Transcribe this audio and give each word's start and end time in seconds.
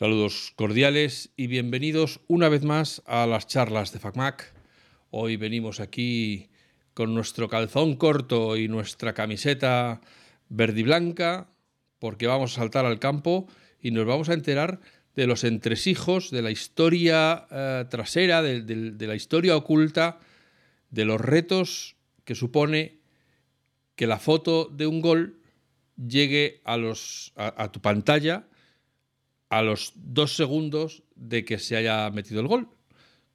Saludos 0.00 0.54
cordiales 0.56 1.28
y 1.36 1.46
bienvenidos 1.46 2.20
una 2.26 2.48
vez 2.48 2.64
más 2.64 3.02
a 3.04 3.26
las 3.26 3.46
charlas 3.46 3.92
de 3.92 3.98
FacMac. 3.98 4.54
Hoy 5.10 5.36
venimos 5.36 5.78
aquí 5.78 6.48
con 6.94 7.12
nuestro 7.14 7.50
calzón 7.50 7.96
corto 7.96 8.56
y 8.56 8.66
nuestra 8.66 9.12
camiseta 9.12 10.00
verde 10.48 10.80
y 10.80 10.84
blanca 10.84 11.50
porque 11.98 12.26
vamos 12.26 12.52
a 12.52 12.60
saltar 12.60 12.86
al 12.86 12.98
campo 12.98 13.46
y 13.78 13.90
nos 13.90 14.06
vamos 14.06 14.30
a 14.30 14.32
enterar 14.32 14.80
de 15.16 15.26
los 15.26 15.44
entresijos, 15.44 16.30
de 16.30 16.40
la 16.40 16.50
historia 16.50 17.46
eh, 17.50 17.84
trasera, 17.90 18.40
de, 18.40 19.06
la 19.06 19.14
historia 19.14 19.54
oculta, 19.54 20.18
de 20.88 21.04
los 21.04 21.20
retos 21.20 21.96
que 22.24 22.34
supone 22.34 23.00
que 23.96 24.06
la 24.06 24.18
foto 24.18 24.64
de 24.64 24.86
un 24.86 25.02
gol 25.02 25.42
llegue 25.98 26.62
a, 26.64 26.78
los, 26.78 27.34
a 27.36 27.70
tu 27.70 27.82
pantalla 27.82 28.46
a 29.50 29.62
los 29.62 29.92
dos 29.96 30.36
segundos 30.36 31.02
de 31.16 31.44
que 31.44 31.58
se 31.58 31.76
haya 31.76 32.08
metido 32.10 32.40
el 32.40 32.46
gol, 32.46 32.68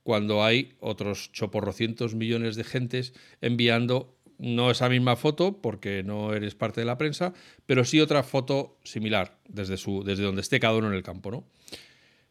cuando 0.01 0.43
hay 0.43 0.73
otros 0.79 1.31
choporrocientos 1.31 2.15
millones 2.15 2.55
de 2.55 2.63
gentes 2.63 3.13
enviando 3.41 4.15
no 4.37 4.71
esa 4.71 4.89
misma 4.89 5.15
foto, 5.15 5.61
porque 5.61 6.03
no 6.03 6.33
eres 6.33 6.55
parte 6.55 6.81
de 6.81 6.85
la 6.85 6.97
prensa, 6.97 7.33
pero 7.65 7.85
sí 7.85 7.99
otra 8.01 8.23
foto 8.23 8.77
similar 8.83 9.37
desde, 9.47 9.77
su, 9.77 10.03
desde 10.03 10.23
donde 10.23 10.41
esté 10.41 10.59
cada 10.59 10.77
uno 10.77 10.87
en 10.87 10.93
el 10.93 11.03
campo. 11.03 11.31
¿no? 11.31 11.47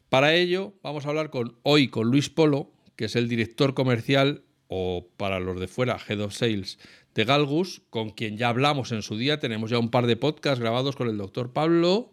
Para 0.09 0.35
ello, 0.35 0.75
vamos 0.83 1.07
a 1.07 1.09
hablar 1.09 1.31
con, 1.31 1.57
hoy 1.63 1.89
con 1.89 2.11
Luis 2.11 2.31
Polo, 2.31 2.73
que 2.97 3.07
es 3.07 3.17
el 3.17 3.29
director 3.29 3.75
comercial 3.75 4.45
o 4.69 5.09
para 5.17 5.41
los 5.41 5.59
de 5.59 5.67
fuera, 5.67 5.99
Head 6.09 6.21
of 6.21 6.35
Sales 6.35 6.79
de 7.15 7.25
Galgus, 7.25 7.83
con 7.91 8.11
quien 8.11 8.37
ya 8.37 8.49
hablamos 8.49 8.93
en 8.93 9.03
su 9.03 9.17
día. 9.17 9.41
Tenemos 9.41 9.71
ya 9.71 9.79
un 9.79 9.91
par 9.91 10.07
de 10.07 10.17
podcasts 10.17 10.61
grabados 10.61 10.97
con 10.97 11.09
el 11.09 11.17
doctor 11.17 11.53
Pablo. 11.53 12.13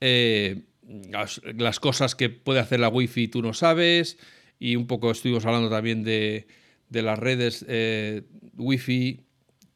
Eh, 0.00 0.62
las, 1.10 1.80
cosas 1.80 2.14
que 2.14 2.28
puede 2.28 2.60
hacer 2.60 2.80
la 2.80 2.88
Wi-Fi 2.88 3.28
tú 3.28 3.42
no 3.42 3.54
sabes, 3.54 4.18
y 4.58 4.76
un 4.76 4.86
poco 4.86 5.10
estuvimos 5.10 5.44
hablando 5.46 5.70
también 5.70 6.04
de, 6.04 6.46
las 6.90 7.18
redes 7.18 7.64
eh, 7.68 8.22
Wi-Fi 8.56 9.20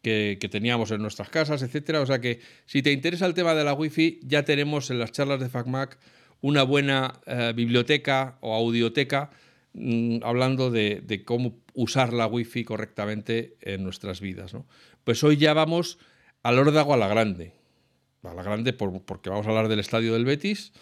que, 0.03 0.48
teníamos 0.50 0.92
en 0.92 1.03
nuestras 1.03 1.28
casas, 1.31 1.62
etcétera. 1.62 2.00
O 2.00 2.06
sea 2.06 2.20
que 2.20 2.41
si 2.67 2.83
te 2.83 2.92
interesa 2.92 3.27
el 3.27 3.34
tema 3.34 3.55
de 3.55 3.64
la 3.64 3.75
Wi-Fi, 3.75 4.20
ya 4.23 4.45
tenemos 4.45 4.91
en 4.91 5.00
las 5.00 5.11
charlas 5.11 5.41
de 5.41 5.48
FacMac 5.48 5.98
una 6.41 6.62
buena 6.62 7.20
eh, 7.27 7.53
biblioteca 7.56 8.39
o 8.41 8.55
audioteca 8.55 9.30
mm, 9.73 10.19
hablando 10.23 10.70
de, 10.70 11.23
cómo 11.25 11.58
usar 11.75 12.12
la 12.12 12.28
Wi-Fi 12.28 12.64
correctamente 12.64 13.56
en 13.62 13.83
nuestras 13.83 14.20
vidas. 14.20 14.55
Pues 15.03 15.25
hoy 15.25 15.36
ya 15.39 15.55
vamos 15.55 15.98
al 16.45 16.58
órdago 16.58 16.95
a 16.95 16.97
la 16.97 17.08
grande. 17.08 17.55
A 18.23 18.34
la 18.34 18.45
grande 18.45 18.73
porque 18.73 19.30
vamos 19.30 19.47
a 19.47 19.51
hablar 19.51 19.69
del 19.69 19.80
estadio 19.80 20.12
del 20.12 20.25
Betis 20.25 20.73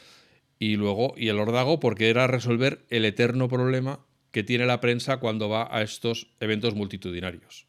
y 0.64 0.76
luego 0.76 1.12
y 1.16 1.28
el 1.28 1.38
órdago 1.38 1.78
porque 1.78 2.08
era 2.08 2.26
resolver 2.26 2.86
el 2.88 3.04
eterno 3.04 3.48
problema 3.48 4.00
que 4.30 4.42
tiene 4.42 4.64
la 4.64 4.80
prensa 4.80 5.18
cuando 5.18 5.50
va 5.50 5.68
a 5.70 5.82
estos 5.82 6.28
eventos 6.40 6.74
multitudinarios. 6.74 7.66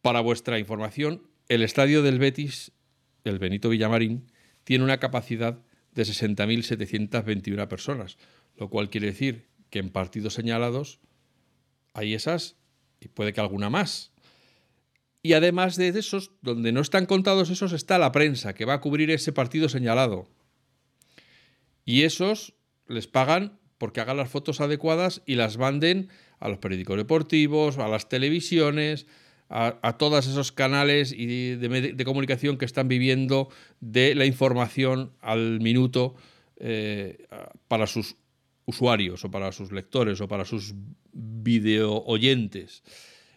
Para 0.00 0.20
vuestra 0.20 0.60
información, 0.60 1.26
el 1.48 1.62
estadio 1.62 2.02
del 2.02 2.20
Betis, 2.20 2.70
el 3.24 3.40
Benito 3.40 3.68
Villamarín, 3.68 4.30
tiene 4.62 4.84
una 4.84 4.98
capacidad 4.98 5.58
de 5.92 6.02
60.721 6.04 7.66
personas, 7.66 8.16
lo 8.56 8.70
cual 8.70 8.88
quiere 8.88 9.08
decir 9.08 9.48
que 9.70 9.80
en 9.80 9.90
partidos 9.90 10.34
señalados 10.34 11.00
hay 11.94 12.14
esas 12.14 12.56
y 13.00 13.08
puede 13.08 13.32
que 13.32 13.40
alguna 13.40 13.70
más. 13.70 14.12
Y 15.20 15.32
además 15.32 15.74
de 15.74 15.88
esos, 15.88 16.30
donde 16.42 16.70
no 16.70 16.80
están 16.80 17.06
contados 17.06 17.50
esos, 17.50 17.72
está 17.72 17.98
la 17.98 18.12
prensa, 18.12 18.54
que 18.54 18.64
va 18.64 18.74
a 18.74 18.80
cubrir 18.80 19.10
ese 19.10 19.32
partido 19.32 19.68
señalado. 19.68 20.28
Y 21.84 22.02
esos 22.02 22.54
les 22.86 23.06
pagan 23.06 23.58
porque 23.78 24.00
hagan 24.00 24.16
las 24.16 24.30
fotos 24.30 24.60
adecuadas 24.60 25.22
y 25.26 25.34
las 25.34 25.58
manden 25.58 26.08
a 26.38 26.48
los 26.48 26.58
periódicos 26.58 26.96
deportivos, 26.96 27.78
a 27.78 27.88
las 27.88 28.08
televisiones, 28.08 29.06
a, 29.48 29.96
todos 29.98 30.26
esos 30.26 30.50
canales 30.50 31.12
y 31.12 31.56
de, 31.56 32.04
comunicación 32.04 32.56
que 32.56 32.64
están 32.64 32.88
viviendo 32.88 33.50
de 33.80 34.14
la 34.14 34.24
información 34.24 35.12
al 35.20 35.60
minuto 35.60 36.14
eh, 36.56 37.26
para 37.68 37.86
sus 37.86 38.16
usuarios 38.64 39.24
o 39.24 39.30
para 39.30 39.52
sus 39.52 39.72
lectores 39.72 40.20
o 40.20 40.28
para 40.28 40.46
sus 40.46 40.74
video 41.12 42.02
oyentes. 42.04 42.82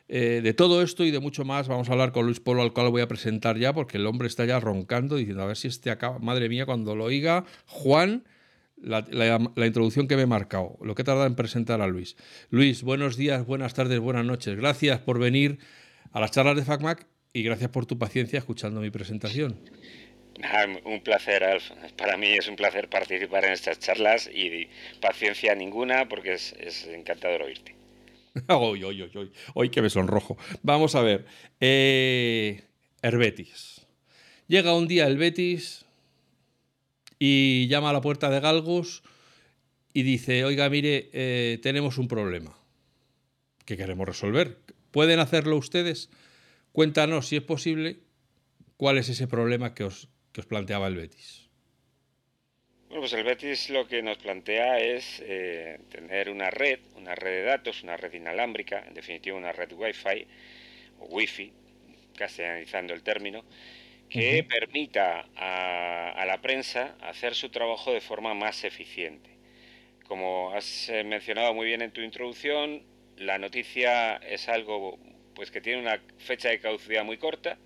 Eh, 0.08 0.42
de 0.44 0.54
todo 0.54 0.82
esto 0.84 1.04
y 1.04 1.12
de 1.12 1.20
mucho 1.20 1.44
más 1.46 1.68
vamos 1.68 1.90
a 1.90 1.94
hablar 1.94 2.12
con 2.12 2.26
Luis 2.26 2.40
Polo, 2.40 2.62
al 2.62 2.74
cual 2.74 2.92
voy 2.92 3.02
a 3.02 3.08
presentar 3.08 3.58
ya, 3.58 3.74
porque 3.74 3.98
el 3.98 4.06
hombre 4.06 4.28
está 4.28 4.46
ya 4.46 4.60
roncando, 4.60 5.16
diciendo, 5.16 5.44
a 5.44 5.48
ver 5.48 5.58
si 5.58 5.68
este 5.68 5.90
acaba, 5.90 6.20
madre 6.20 6.48
mía, 6.48 6.66
cuando 6.66 6.96
lo 6.96 7.06
oiga 7.06 7.44
Juan, 7.66 8.24
la, 8.78 9.66
introducción 9.66 10.08
que 10.08 10.16
me 10.16 10.24
he 10.24 10.28
marcado, 10.28 10.78
lo 10.82 10.96
que 10.96 11.02
he 11.02 11.06
tardado 11.06 11.28
en 11.28 11.36
presentar 11.36 11.82
a 11.82 11.88
Luis. 11.88 12.16
Luis, 12.50 12.84
buenos 12.84 13.18
días, 13.18 13.46
buenas 13.46 13.74
tardes, 13.74 14.00
buenas 14.00 14.26
noches. 14.26 14.56
Gracias 14.56 15.00
por 15.00 15.20
venir 15.20 15.60
a 16.12 16.20
las 16.20 16.32
charlas 16.32 16.56
de 16.56 16.66
FacMac 16.66 17.08
y 17.34 17.44
gracias 17.44 17.70
por 17.70 17.86
tu 17.86 17.98
paciencia 17.98 18.40
escuchando 18.40 18.82
mi 18.82 18.90
presentación. 18.90 19.60
un 20.84 21.02
placer, 21.02 21.44
Alf. 21.44 21.72
Para 21.98 22.18
mí 22.18 22.28
es 22.28 22.48
un 22.48 22.56
placer 22.56 22.90
participar 22.90 23.46
en 23.46 23.54
estas 23.54 23.80
charlas 23.80 24.30
y 24.34 24.70
paciencia 25.02 25.56
ninguna 25.56 26.08
porque 26.08 26.34
es, 26.34 26.88
encantador 26.88 27.44
oírte. 27.44 27.76
hoy, 28.50 28.84
hoy, 28.84 29.02
hoy, 29.02 29.12
hoy, 29.16 29.32
hoy 29.54 29.70
que 29.70 29.82
me 29.82 29.90
sonrojo. 29.90 30.38
Vamos 30.62 30.96
a 30.96 31.02
ver. 31.02 31.26
Eh, 31.60 32.64
Herbetis. 33.02 33.86
Llega 34.48 34.76
un 34.76 34.88
día 34.88 35.08
el 35.08 35.18
Betis, 35.18 35.85
y 37.28 37.68
llama 37.68 37.90
a 37.90 37.94
la 37.94 38.02
puerta 38.02 38.30
de 38.30 38.40
Galgos 38.40 39.02
y 39.94 40.04
dice, 40.04 40.46
oiga, 40.46 40.70
mire, 40.70 41.10
eh, 41.12 41.58
tenemos 41.64 41.98
un 41.98 42.08
problema 42.08 42.56
que 43.66 43.78
queremos 43.78 44.08
resolver. 44.08 44.60
¿Pueden 44.92 45.20
hacerlo 45.20 45.58
ustedes? 45.58 46.12
Cuéntanos, 46.72 47.28
si 47.28 47.38
es 47.38 47.42
posible, 47.42 47.98
cuál 48.78 49.00
es 49.00 49.10
ese 49.10 49.28
problema 49.28 49.74
que 49.74 49.86
os, 49.86 50.08
que 50.34 50.42
os 50.42 50.46
planteaba 50.46 50.86
el 50.86 50.98
Betis. 50.98 51.50
Bueno, 52.90 53.02
pues 53.02 53.14
el 53.14 53.24
Betis 53.24 53.72
lo 53.72 53.88
que 53.88 54.04
nos 54.04 54.18
plantea 54.20 54.78
es 54.80 55.20
eh, 55.26 55.80
tener 55.90 56.30
una 56.30 56.52
red, 56.52 56.80
una 56.96 57.16
red 57.16 57.42
de 57.42 57.44
datos, 57.44 57.82
una 57.82 57.98
red 57.98 58.14
inalámbrica, 58.14 58.86
en 58.88 58.94
definitiva 58.94 59.36
una 59.36 59.52
red 59.52 59.74
Wi-Fi 59.74 60.28
o 61.00 61.06
Wi-Fi, 61.06 61.52
castellanizando 62.16 62.94
el 62.94 63.02
término, 63.02 63.44
que 64.16 64.44
permita 64.44 65.26
a, 65.36 66.26
la 66.26 66.42
prensa 66.42 66.96
hacer 67.02 67.36
su 67.36 67.50
trabajo 67.50 67.92
de 67.92 68.00
forma 68.00 68.34
más 68.34 68.64
eficiente. 68.64 69.30
Como 70.08 70.54
has 70.54 70.88
eh, 70.88 71.04
mencionado 71.04 71.54
muy 71.54 71.66
bien 71.68 71.82
en 71.82 71.92
tu 71.92 72.00
introducción, 72.00 72.84
la 73.18 73.38
noticia 73.38 74.16
es 74.16 74.48
algo 74.48 74.98
pues 75.34 75.52
que 75.52 75.60
tiene 75.60 75.82
una 75.82 76.00
fecha 76.18 76.48
de 76.48 76.60
caducidad 76.60 77.04
muy 77.04 77.18
corta, 77.18 77.58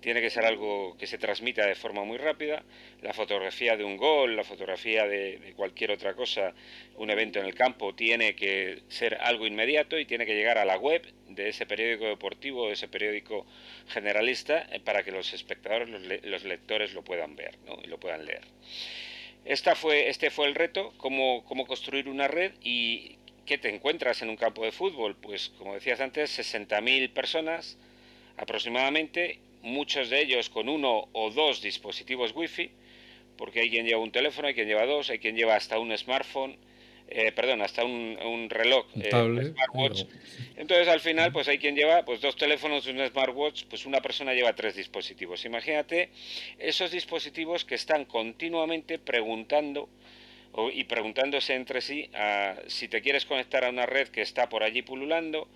tiene 0.00 0.20
que 0.20 0.30
ser 0.30 0.44
algo 0.44 0.96
que 0.98 1.06
se 1.06 1.18
transmita 1.18 1.66
de 1.66 1.74
forma 1.74 2.04
muy 2.04 2.18
rápida. 2.18 2.62
La 3.02 3.12
fotografía 3.12 3.76
de 3.76 3.84
un 3.84 3.96
gol, 3.96 4.36
la 4.36 4.44
fotografía 4.44 5.06
de, 5.06 5.52
cualquier 5.56 5.90
otra 5.90 6.14
cosa, 6.14 6.54
un 6.96 7.10
evento 7.10 7.40
en 7.40 7.46
el 7.46 7.54
campo, 7.54 7.94
tiene 7.94 8.34
que 8.34 8.82
ser 8.88 9.16
algo 9.20 9.46
inmediato 9.46 9.98
y 9.98 10.04
tiene 10.04 10.26
que 10.26 10.34
llegar 10.34 10.58
a 10.58 10.64
la 10.64 10.78
web 10.78 11.02
de 11.28 11.48
ese 11.48 11.66
periódico 11.66 12.06
deportivo, 12.06 12.68
de 12.68 12.74
ese 12.74 12.88
periódico 12.88 13.46
generalista, 13.88 14.66
eh, 14.70 14.80
para 14.80 15.02
que 15.02 15.12
los 15.12 15.32
espectadores, 15.32 15.88
los, 15.88 16.44
lectores 16.44 16.94
lo 16.94 17.02
puedan 17.02 17.34
ver 17.36 17.58
y 17.82 17.88
lo 17.88 17.98
puedan 17.98 18.24
leer. 18.24 18.42
Esta 19.44 19.74
fue, 19.74 20.08
este 20.08 20.30
fue 20.30 20.46
el 20.46 20.54
reto, 20.54 20.92
cómo, 20.96 21.44
cómo 21.44 21.66
construir 21.66 22.08
una 22.08 22.28
red 22.28 22.52
y 22.62 23.16
¿qué 23.46 23.58
te 23.58 23.72
encuentras 23.72 24.20
en 24.22 24.28
un 24.28 24.36
campo 24.36 24.64
de 24.64 24.72
fútbol? 24.72 25.16
Pues 25.16 25.50
como 25.50 25.74
decías 25.74 26.00
antes, 26.00 26.36
60.000 26.38 27.12
personas 27.12 27.78
aproximadamente 28.36 29.38
muchos 29.66 30.10
de 30.10 30.22
ellos 30.22 30.48
con 30.48 30.68
uno 30.68 31.08
o 31.12 31.30
dos 31.30 31.60
dispositivos 31.60 32.32
wifi, 32.34 32.70
porque 33.36 33.60
hay 33.60 33.70
quien 33.70 33.84
lleva 33.84 34.00
un 34.00 34.12
teléfono, 34.12 34.48
hay 34.48 34.54
quien 34.54 34.68
lleva 34.68 34.86
dos, 34.86 35.10
hay 35.10 35.18
quien 35.18 35.36
lleva 35.36 35.56
hasta 35.56 35.78
un 35.78 35.96
smartphone, 35.98 36.56
eh, 37.08 37.32
perdón, 37.32 37.62
hasta 37.62 37.84
un, 37.84 38.48
reloj, 38.48 38.86
eh, 39.00 39.10
smartwatch. 39.10 40.04
Entonces 40.56 40.88
al 40.88 41.00
final 41.00 41.32
pues 41.32 41.48
hay 41.48 41.58
quien 41.58 41.74
lleva 41.74 42.04
pues 42.04 42.20
dos 42.20 42.36
teléfonos, 42.36 42.86
un 42.86 43.04
smartwatch, 43.06 43.64
pues 43.64 43.86
una 43.86 44.00
persona 44.00 44.34
lleva 44.34 44.54
tres 44.54 44.76
dispositivos. 44.76 45.44
Imagínate 45.44 46.10
esos 46.58 46.90
dispositivos 46.90 47.64
que 47.64 47.74
están 47.74 48.04
continuamente 48.04 48.98
preguntando 48.98 49.88
y 50.72 50.84
preguntándose 50.84 51.54
entre 51.54 51.82
sí 51.82 52.08
si 52.66 52.88
te 52.88 53.02
quieres 53.02 53.26
conectar 53.26 53.64
a 53.64 53.68
una 53.68 53.84
red 53.84 54.08
que 54.08 54.22
está 54.22 54.48
por 54.48 54.62
allí 54.62 54.80
pululando, 54.80 55.48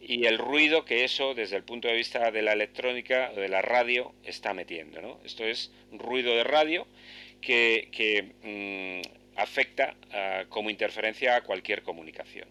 y 0.00 0.26
el 0.26 0.38
ruido 0.38 0.84
que 0.84 1.04
eso, 1.04 1.34
desde 1.34 1.56
el 1.56 1.64
punto 1.64 1.88
de 1.88 1.94
vista 1.94 2.30
de 2.30 2.42
la 2.42 2.52
electrónica 2.52 3.32
o 3.36 3.40
de 3.40 3.48
la 3.48 3.62
radio, 3.62 4.12
está 4.24 4.54
metiendo. 4.54 5.00
¿no? 5.02 5.20
Esto 5.24 5.44
es 5.44 5.72
ruido 5.92 6.34
de 6.34 6.44
radio 6.44 6.86
que, 7.40 8.32
mm, 8.42 9.18
afecta 9.36 9.94
ah, 10.12 10.44
como 10.48 10.70
interferencia 10.70 11.36
a 11.36 11.42
cualquier 11.42 11.82
comunicación. 11.82 12.48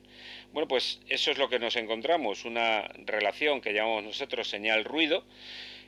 Bueno, 0.54 0.68
pues 0.68 1.02
eso 1.10 1.32
es 1.32 1.38
lo 1.38 1.50
que 1.50 1.60
nos 1.60 1.76
encontramos, 1.76 2.46
una 2.46 2.88
relación 3.06 3.60
que 3.60 3.74
llamamos 3.74 4.04
nosotros 4.04 4.50
señal-ruido, 4.50 5.26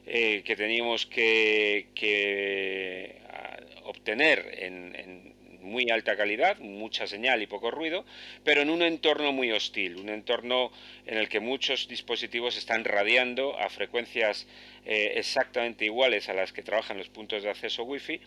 eh, 0.05 0.41
que 0.44 0.55
teníamos 0.55 1.05
que, 1.05 1.88
que 1.95 3.21
ah, 3.29 3.57
obtener 3.83 4.55
en, 4.59 5.28
muy 5.61 5.89
alta 5.91 6.15
calidad, 6.15 6.57
mucha 6.59 7.07
señal 7.07 7.41
y 7.41 7.47
poco 7.47 7.71
ruido, 7.71 8.06
pero 8.44 8.61
en 8.61 8.69
un 8.69 8.81
entorno 8.81 9.31
muy 9.31 9.51
hostil, 9.51 9.97
un 9.97 10.09
entorno 10.09 10.71
en 11.06 11.17
el 11.17 11.29
que 11.29 11.39
muchos 11.39 11.88
dispositivos 11.88 12.57
están 12.57 12.83
radiando 12.83 13.57
a 13.59 13.69
frecuencias 13.69 14.47
eh, 14.85 15.13
exactamente 15.15 15.85
iguales 15.85 16.29
a 16.29 16.33
las 16.33 16.53
que 16.53 16.63
trabajan 16.63 16.97
los 16.97 17.09
puntos 17.09 17.44
de 17.44 17.50
acceso 17.50 17.83
Wi-Fi 17.83 18.21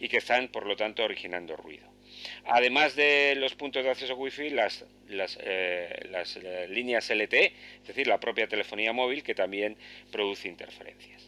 y 0.00 0.08
que 0.08 0.18
están, 0.18 0.48
por 0.48 0.66
lo 0.66 0.76
tanto, 0.76 1.04
originando 1.04 1.56
ruido. 1.56 1.88
Además 2.46 2.96
de 2.96 3.34
los 3.36 3.54
puntos 3.54 3.84
de 3.84 3.90
acceso 3.90 4.16
Wi-Fi, 4.16 4.50
las, 4.50 4.84
las, 5.08 5.38
eh, 5.42 6.10
eh, 6.10 6.66
líneas 6.70 7.10
LTE, 7.10 7.52
es 7.82 7.86
decir, 7.86 8.06
la 8.06 8.18
propia 8.18 8.48
telefonía 8.48 8.92
móvil, 8.92 9.22
que 9.22 9.34
también 9.34 9.76
produce 10.10 10.48
interferencias. 10.48 11.27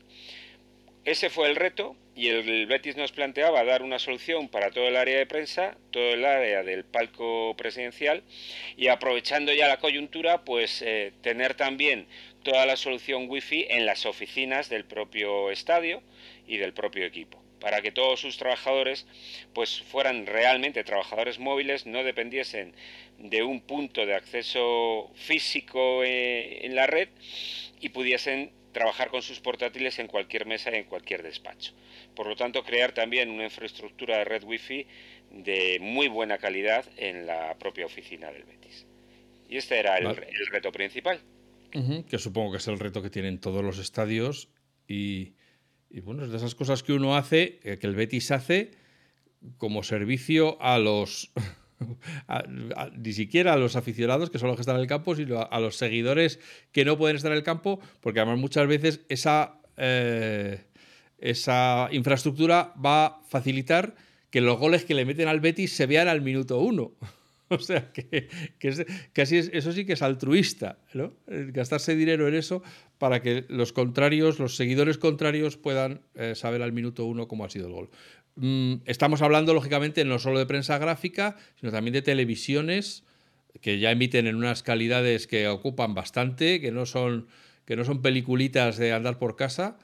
Ese 1.05 1.31
fue 1.31 1.49
el 1.49 1.57
reto 1.57 1.97
y 2.15 2.29
el 2.29 2.67
Betis 2.67 2.97
nos 2.97 3.13
planteaba 3.13 3.65
dar 3.65 3.83
una 3.83 3.99
solución 3.99 4.49
para 4.49 4.71
todo 4.71 4.87
el 4.89 4.97
área 4.97 5.17
de 5.17 5.25
prensa, 5.25 5.79
todo 5.91 6.13
el 6.13 6.27
área 6.27 6.63
del 6.63 6.85
palco 6.85 7.57
presidencial 7.57 8.23
y 8.77 8.89
aprovechando 8.89 9.53
ya 9.55 9.67
la 9.67 9.79
coyuntura, 9.79 10.45
pues 10.45 10.83
eh, 10.83 11.13
tener 11.23 11.55
también 11.55 12.07
toda 12.43 12.67
la 12.67 12.77
solución 12.77 13.31
Wi-Fi 13.31 13.69
en 13.71 13.87
las 13.87 14.05
oficinas 14.05 14.69
del 14.69 14.85
propio 14.85 15.51
estadio 15.51 16.03
y 16.47 16.59
del 16.59 16.75
propio 16.75 17.07
equipo 17.07 17.43
para 17.61 17.83
que 17.83 17.93
todos 17.93 18.21
sus 18.21 18.39
trabajadores 18.39 19.07
pues 19.53 19.83
fueran 19.83 20.27
realmente 20.27 20.83
trabajadores 20.83 21.39
móviles, 21.39 21.87
no 21.87 22.03
dependiesen 22.03 22.75
de 23.19 23.43
un 23.43 23.61
punto 23.61 24.07
de 24.07 24.15
acceso 24.15 25.11
físico 25.15 26.03
eh, 26.03 26.65
en 26.65 26.75
la 26.75 26.87
red 26.87 27.09
y 27.81 27.91
pudiesen 27.91 28.53
trabajar 28.73 29.11
con 29.11 29.23
sus 29.23 29.41
portátiles 29.41 29.99
en 29.99 30.07
cualquier 30.07 30.47
mesa 30.47 30.71
y 30.71 30.77
en 30.77 30.85
cualquier 30.85 31.23
despacho. 31.23 31.73
Por 32.15 32.27
lo 32.27 32.37
tanto, 32.37 32.63
crear 32.63 32.93
también 32.93 33.31
una 33.31 33.45
infraestructura 33.45 34.19
de 34.19 34.25
red 34.25 34.45
Wi-Fi 34.45 34.87
de 35.31 35.79
muy 35.81 36.09
buena 36.09 36.39
calidad 36.39 36.85
en 36.97 37.27
la 37.27 37.57
propia 37.59 37.87
oficina 37.87 38.31
del 38.31 38.45
Betis. 38.45 38.87
Y 39.49 39.57
este 39.57 39.79
era 39.79 39.99
el, 39.99 40.15
reto 40.51 40.71
principal. 40.71 41.21
que 42.09 42.19
supongo 42.19 42.53
que 42.53 42.59
es 42.59 42.69
el 42.69 42.79
reto 42.79 43.03
que 43.03 43.11
tienen 43.11 43.41
todos 43.41 43.65
los 43.65 43.79
estadios 43.79 44.49
y, 44.87 45.35
y 45.89 46.01
bueno, 46.01 46.25
es 46.25 46.31
de 46.31 46.37
esas 46.37 46.55
cosas 46.55 46.83
que 46.83 46.93
uno 46.93 47.17
hace, 47.17 47.59
eh, 47.65 47.79
que 47.79 47.87
el 47.87 47.95
Betis 47.95 48.31
hace 48.31 48.71
como 49.57 49.83
servicio 49.83 50.61
a 50.61 50.79
los 50.79 51.33
ni 52.97 53.13
siquiera 53.13 53.55
a 53.55 53.57
los 53.57 53.77
aficionados, 53.77 54.31
que 54.31 54.39
son 54.39 54.49
los 54.49 54.57
que 54.57 54.63
están 54.63 54.77
en 54.77 54.83
el 54.83 54.87
campo, 54.87 55.15
sino 55.15 55.41
a, 55.41 55.61
los 55.61 55.77
seguidores 55.77 56.41
que 56.73 56.85
no 56.85 56.97
pueden 56.99 57.17
estar 57.17 57.33
en 57.33 57.39
el 57.39 57.45
campo, 57.45 57.81
porque 58.01 58.21
además 58.21 58.39
muchas 58.39 58.67
veces 58.67 59.01
esa, 59.09 59.61
eh, 59.77 60.65
esa 61.19 61.89
infraestructura 61.93 62.75
va 62.85 63.07
a 63.07 63.23
facilitar 63.29 63.95
que 64.31 64.41
los 64.41 64.59
goles 64.59 64.85
que 64.85 64.95
le 64.95 65.05
meten 65.05 65.29
al 65.29 65.41
Betis 65.41 65.73
se 65.73 65.87
vean 65.87 66.09
al 66.09 66.21
minuto 66.21 66.59
uno. 66.59 66.93
O 67.53 67.59
sea, 67.59 67.91
que, 67.93 68.29
casi 69.13 69.39
eso 69.39 69.73
sí 69.73 69.85
que 69.85 69.95
es 69.95 70.03
altruista, 70.03 70.79
¿no? 70.95 71.15
Gastarse 71.27 71.97
dinero 71.97 72.29
en 72.29 72.37
eso 72.37 72.63
para 72.97 73.23
que 73.23 73.45
los 73.49 73.73
contrarios, 73.73 74.39
los 74.39 74.55
seguidores 74.55 74.99
contrarios 74.99 75.57
puedan 75.57 76.03
eh, 76.15 76.37
saber 76.37 76.63
al 76.63 76.71
minuto 76.71 77.07
uno 77.07 77.27
cómo 77.27 77.45
ha 77.45 77.51
sido 77.51 77.67
el 77.67 77.73
gol. 77.73 77.91
Mm, 78.41 78.81
estamos 78.87 79.21
hablando, 79.21 79.53
lógicamente, 79.53 80.03
no 80.07 80.19
solo 80.19 80.39
de 80.39 80.47
prensa 80.47 80.79
gráfica, 80.79 81.37
sino 81.57 81.71
también 81.71 81.93
de 81.93 82.01
televisiones 82.01 83.05
que 83.61 83.79
ya 83.79 83.91
emiten 83.91 84.27
en 84.27 84.37
unas 84.37 84.63
calidades 84.63 85.27
que 85.27 85.47
ocupan 85.47 85.93
bastante, 85.95 86.59
que 86.59 86.73
no 86.73 86.87
son, 86.87 87.29
que 87.67 87.77
no 87.77 87.85
son 87.85 88.01
peliculitas 88.01 88.79
de 88.79 88.95
andar 88.95 89.19
por 89.19 89.37
casa. 89.37 89.77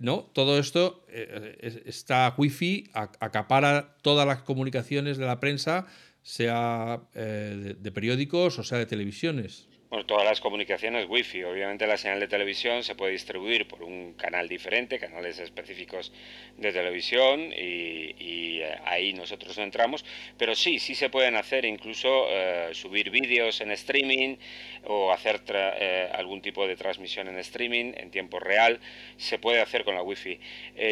No, 0.00 0.22
todo 0.32 0.58
esto 0.58 1.06
eh, 1.08 1.84
está 1.86 2.34
wifi, 2.36 2.90
acapara 2.94 3.96
todas 4.02 4.26
las 4.26 4.42
comunicaciones 4.42 5.16
de 5.16 5.26
la 5.26 5.38
prensa, 5.38 5.86
sea 6.22 7.02
eh, 7.14 7.76
de 7.78 7.92
periódicos 7.92 8.58
o 8.58 8.64
sea 8.64 8.78
de 8.78 8.86
televisiones. 8.86 9.67
Bueno, 9.90 10.04
todas 10.04 10.26
las 10.26 10.42
comunicaciones 10.42 11.06
Wi-Fi. 11.08 11.44
Obviamente 11.44 11.86
la 11.86 11.96
señal 11.96 12.20
de 12.20 12.28
televisión 12.28 12.84
se 12.84 12.94
puede 12.94 13.12
distribuir 13.12 13.66
por 13.66 13.82
un 13.82 14.12
canal 14.12 14.46
diferente, 14.46 14.98
canales 14.98 15.38
específicos 15.38 16.12
de 16.58 16.72
televisión 16.72 17.50
y, 17.56 18.60
eh, 18.60 18.78
ahí 18.84 19.14
nosotros 19.14 19.56
no 19.56 19.64
entramos. 19.64 20.04
Pero 20.36 20.54
sí, 20.54 20.78
sí 20.78 20.94
se 20.94 21.08
pueden 21.08 21.36
hacer 21.36 21.64
incluso 21.64 22.26
eh, 22.28 22.68
subir 22.72 23.08
vídeos 23.08 23.62
en 23.62 23.70
streaming 23.70 24.36
o 24.84 25.10
hacer 25.10 25.40
eh, 25.48 26.10
algún 26.12 26.42
tipo 26.42 26.66
de 26.66 26.76
transmisión 26.76 27.28
en 27.28 27.38
streaming 27.38 27.94
en 27.96 28.10
tiempo 28.10 28.38
real. 28.40 28.80
Se 29.16 29.38
puede 29.38 29.62
hacer 29.62 29.84
con 29.84 29.94
la 29.94 30.02
Wi-Fi. 30.02 30.38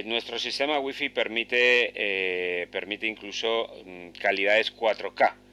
nuestro 0.07 0.39
sistema 0.39 0.79
Wi-Fi 0.79 1.11
permite, 1.11 2.67
permite 2.73 3.07
incluso 3.07 3.71
mm, 3.85 4.13
calidades 4.13 4.75
4K 4.75 5.46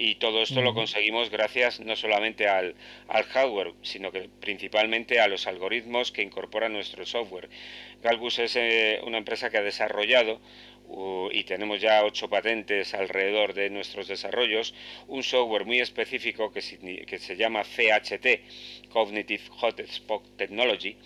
y 0.00 0.14
todo 0.14 0.40
esto 0.40 0.62
lo 0.62 0.72
conseguimos 0.72 1.28
gracias 1.28 1.78
no 1.80 1.94
solamente 1.94 2.48
al, 2.48 2.74
hardware, 3.06 3.74
sino 3.82 4.10
que 4.10 4.30
principalmente 4.40 5.20
a 5.20 5.28
los 5.28 5.46
algoritmos 5.46 6.10
que 6.10 6.22
incorpora 6.22 6.70
nuestro 6.70 7.04
software. 7.04 7.50
Galbus 8.02 8.38
es 8.38 8.56
eh, 8.56 8.98
una 9.04 9.18
empresa 9.18 9.50
que 9.50 9.58
ha 9.58 9.62
desarrollado 9.62 10.40
y 11.30 11.44
tenemos 11.44 11.82
ya 11.82 12.02
ocho 12.02 12.30
patentes 12.30 12.94
alrededor 12.94 13.52
de 13.52 13.68
nuestros 13.68 14.08
desarrollos, 14.08 14.74
un 15.06 15.22
software 15.22 15.66
muy 15.66 15.80
específico 15.80 16.50
que, 16.50 16.62
que 17.06 17.18
se 17.18 17.36
llama 17.36 17.62
CHT, 17.62 18.88
Cognitive 18.88 19.44
Hotspot 19.50 20.36
Technology, 20.36 20.96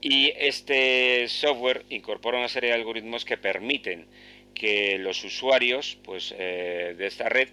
y 0.00 0.32
este 0.36 1.28
software 1.28 1.84
incorpora 1.90 2.38
una 2.38 2.48
serie 2.48 2.70
de 2.70 2.76
algoritmos 2.76 3.26
que 3.26 3.36
permiten 3.36 4.06
que 4.54 4.98
los 4.98 5.22
usuarios 5.22 5.98
pues, 6.02 6.34
eh, 6.36 6.94
de 6.96 7.06
esta 7.06 7.28
red 7.28 7.48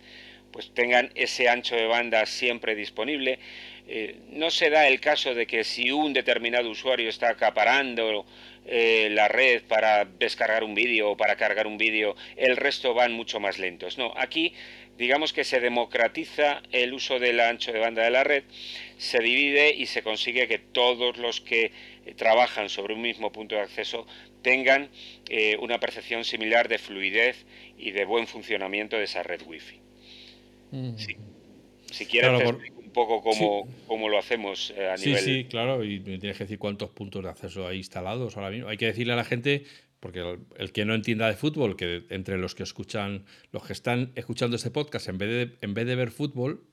pues 0.52 0.74
tengan 0.74 1.12
ese 1.16 1.50
ancho 1.50 1.76
de 1.76 1.86
banda 1.86 2.26
siempre 2.26 2.76
disponible. 2.76 3.40
Eh, 3.88 4.18
no 4.30 4.52
se 4.52 4.70
da 4.70 4.88
el 4.88 5.00
caso 5.00 5.34
de 5.34 5.48
que 5.48 5.64
si 5.64 5.92
un 5.92 6.14
determinado 6.14 6.70
usuario 6.70 7.10
está 7.10 7.30
acaparando 7.30 8.26
eh, 8.66 9.10
la 9.12 9.28
red 9.28 9.64
para 9.64 10.06
descargar 10.06 10.64
un 10.64 10.76
vídeo 10.76 11.12
o 11.12 11.18
para 11.18 11.36
cargar 11.36 11.66
un 11.66 11.78
vídeo, 11.78 12.16
el 12.36 12.56
resto 12.56 12.94
van 12.94 13.14
mucho 13.14 13.40
más 13.40 13.58
lentos. 13.58 13.98
No, 13.98 14.14
aquí 14.16 14.54
digamos 15.00 15.32
que 15.32 15.46
se 15.46 15.60
democratiza 15.62 16.62
el 16.72 16.94
uso 16.94 17.20
del 17.20 17.40
ancho 17.40 17.72
de 17.72 17.80
banda 17.80 18.04
de 18.04 18.12
la 18.12 18.24
red, 18.24 18.44
se 18.98 19.20
divide 19.20 19.74
y 19.74 19.86
se 19.86 20.04
consigue 20.04 20.48
que 20.48 20.60
todos 20.60 21.18
los 21.18 21.40
que 21.40 21.72
trabajan 22.18 22.70
sobre 22.70 22.94
un 22.94 23.02
mismo 23.02 23.32
punto 23.32 23.56
de 23.56 23.62
acceso 23.62 24.06
tengan 24.42 24.90
eh, 25.30 25.58
una 25.62 25.80
percepción 25.80 26.26
similar 26.26 26.68
de 26.68 26.80
fluidez 26.80 27.46
y 27.78 27.92
de 27.92 28.06
buen 28.06 28.28
funcionamiento 28.28 28.98
de 28.98 29.06
esa 29.06 29.24
red 29.24 29.42
wifi. 29.46 29.79
Si 31.92 32.06
quieres, 32.06 32.32
un 32.90 32.92
poco 32.92 33.22
cómo, 33.88 34.10
lo 34.10 34.18
hacemos 34.18 34.74
eh, 34.76 34.90
a 34.90 34.96
nivel. 34.96 35.20
Sí, 35.20 35.26
sí, 35.26 35.46
claro, 35.46 35.84
y 35.84 36.00
me 36.00 36.18
tienes 36.18 36.38
que 36.38 36.44
decir 36.46 36.60
cuántos 36.60 36.90
puntos 36.90 37.24
de 37.24 37.30
acceso 37.30 37.68
hay 37.68 37.78
instalados 37.78 38.38
ahora 38.38 38.50
mismo. 38.50 38.70
Hay 38.70 38.78
que 38.78 38.88
decirle 38.88 39.14
a 39.14 39.16
la 39.16 39.24
gente, 39.24 39.64
porque 40.00 40.38
el, 40.58 40.72
que 40.72 40.86
no 40.86 40.96
entienda 40.96 41.28
de 41.28 41.36
fútbol, 41.36 41.76
que 41.76 42.06
entre 42.10 42.38
los 42.38 42.56
que 42.56 42.64
escuchan, 42.64 43.26
los 43.52 43.66
que 43.66 43.74
están 43.74 44.12
escuchando 44.16 44.56
este 44.56 44.72
podcast, 44.72 45.08
en 45.08 45.18
vez 45.18 45.30
de, 45.30 45.58
en 45.62 45.74
vez 45.74 45.86
de 45.86 45.96
ver 45.96 46.12
fútbol, 46.12 46.64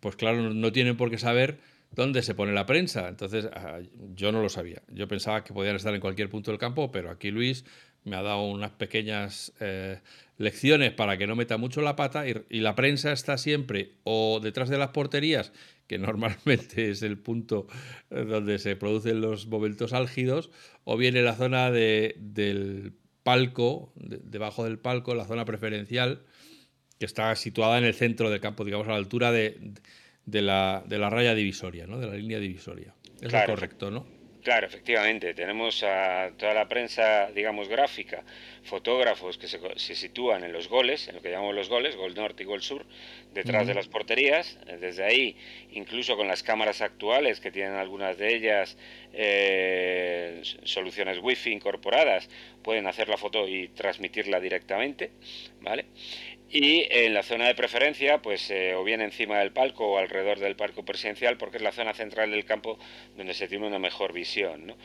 pues 0.00 0.16
claro, 0.16 0.52
no 0.52 0.72
tienen 0.72 0.96
por 0.96 1.10
qué 1.10 1.18
saber 1.18 1.58
dónde 1.90 2.22
se 2.22 2.34
pone 2.34 2.52
la 2.52 2.66
prensa. 2.66 3.08
Entonces, 3.08 3.48
ah, 3.52 3.80
yo 4.14 4.32
no 4.32 4.42
lo 4.42 4.48
sabía. 4.48 4.82
Yo 4.88 5.08
pensaba 5.08 5.44
que 5.44 5.52
podían 5.52 5.76
estar 5.76 5.94
en 5.94 6.00
cualquier 6.00 6.28
punto 6.28 6.50
del 6.50 6.58
campo, 6.58 6.90
pero 6.90 7.10
aquí 7.10 7.30
Luis 7.30 7.64
me 8.04 8.16
ha 8.16 8.22
dado 8.22 8.42
unas 8.44 8.72
pequeñas 8.72 9.52
eh, 9.60 10.00
lecciones 10.38 10.92
para 10.92 11.16
que 11.16 11.26
no 11.26 11.36
meta 11.36 11.56
mucho 11.56 11.82
la 11.82 11.96
pata 11.96 12.24
y, 12.26 12.60
la 12.60 12.74
prensa 12.74 13.12
está 13.12 13.38
siempre 13.38 13.92
o 14.04 14.40
detrás 14.42 14.68
de 14.68 14.78
las 14.78 14.88
porterías, 14.88 15.52
que 15.86 15.98
normalmente 15.98 16.90
es 16.90 17.02
el 17.02 17.18
punto 17.18 17.66
eh, 18.10 18.24
donde 18.24 18.58
se 18.58 18.76
producen 18.76 19.20
los 19.20 19.46
momentos 19.46 19.92
álgidos, 19.92 20.50
o 20.84 20.96
bien 20.96 21.16
en 21.16 21.24
la 21.24 21.34
zona 21.34 21.70
del 21.70 22.94
palco, 23.22 23.92
debajo 23.94 24.64
del 24.64 24.78
palco, 24.78 25.14
la 25.14 25.26
zona 25.26 25.44
preferencial, 25.44 26.22
que 26.98 27.06
está 27.06 27.34
situada 27.36 27.78
en 27.78 27.84
el 27.84 27.94
centro 27.94 28.30
del 28.30 28.40
campo, 28.40 28.64
digamos 28.64 28.88
a 28.88 28.90
la 28.90 28.96
altura 28.96 29.32
de, 29.32 29.60
la, 30.26 30.84
raya 30.88 31.34
divisoria, 31.34 31.86
¿no? 31.86 31.98
de 31.98 32.06
la 32.06 32.14
línea 32.14 32.40
divisoria. 32.40 32.94
Es 33.20 33.32
lo 33.32 33.44
correcto, 33.46 33.90
¿no? 33.90 34.21
Claro, 34.42 34.66
efectivamente. 34.66 35.34
Tenemos 35.34 35.84
a 35.84 36.32
toda 36.36 36.52
la 36.52 36.68
prensa, 36.68 37.30
digamos, 37.32 37.68
gráfica, 37.68 38.24
fotógrafos 38.64 39.38
que 39.38 39.46
se, 39.46 39.94
sitúan 39.94 40.42
en 40.42 40.52
los 40.52 40.68
goles, 40.68 41.06
en 41.06 41.14
lo 41.14 41.22
que 41.22 41.30
llamamos 41.30 41.54
los 41.54 41.68
goles, 41.68 41.94
gol 41.94 42.14
norte 42.14 42.42
y 42.42 42.46
gol 42.46 42.60
sur, 42.60 42.84
detrás 43.32 43.68
de 43.68 43.74
las 43.74 43.86
porterías. 43.86 44.58
Desde 44.80 45.04
ahí, 45.04 45.36
incluso 45.70 46.16
con 46.16 46.26
las 46.26 46.42
cámaras 46.42 46.80
actuales, 46.80 47.38
que 47.38 47.52
tienen 47.52 47.74
algunas 47.74 48.18
de 48.18 48.34
ellas 48.34 48.76
eh, 49.12 50.42
soluciones 50.64 51.18
wifi 51.18 51.52
incorporadas, 51.52 52.28
pueden 52.64 52.88
hacer 52.88 53.08
la 53.08 53.18
foto 53.18 53.46
y 53.46 53.68
transmitirla 53.68 54.40
directamente, 54.40 55.12
¿vale? 55.60 55.84
Y 56.52 56.86
en 56.90 57.14
la 57.14 57.22
zona 57.22 57.46
de 57.46 57.54
preferencia, 57.54 58.20
pues 58.20 58.50
eh, 58.50 58.74
o 58.74 58.84
bien 58.84 59.00
encima 59.00 59.38
del 59.38 59.52
palco 59.52 59.92
o 59.92 59.98
alrededor 59.98 60.38
del 60.38 60.54
palco 60.54 60.84
presidencial, 60.84 61.38
porque 61.38 61.56
es 61.56 61.62
la 61.62 61.72
zona 61.72 61.94
central 61.94 62.30
del 62.30 62.44
campo 62.44 62.78
donde 63.16 63.32
se 63.32 63.48
tiene 63.48 63.66
una 63.66 63.78
mejor 63.78 64.12
visión. 64.12 64.66
¿no? 64.66 64.76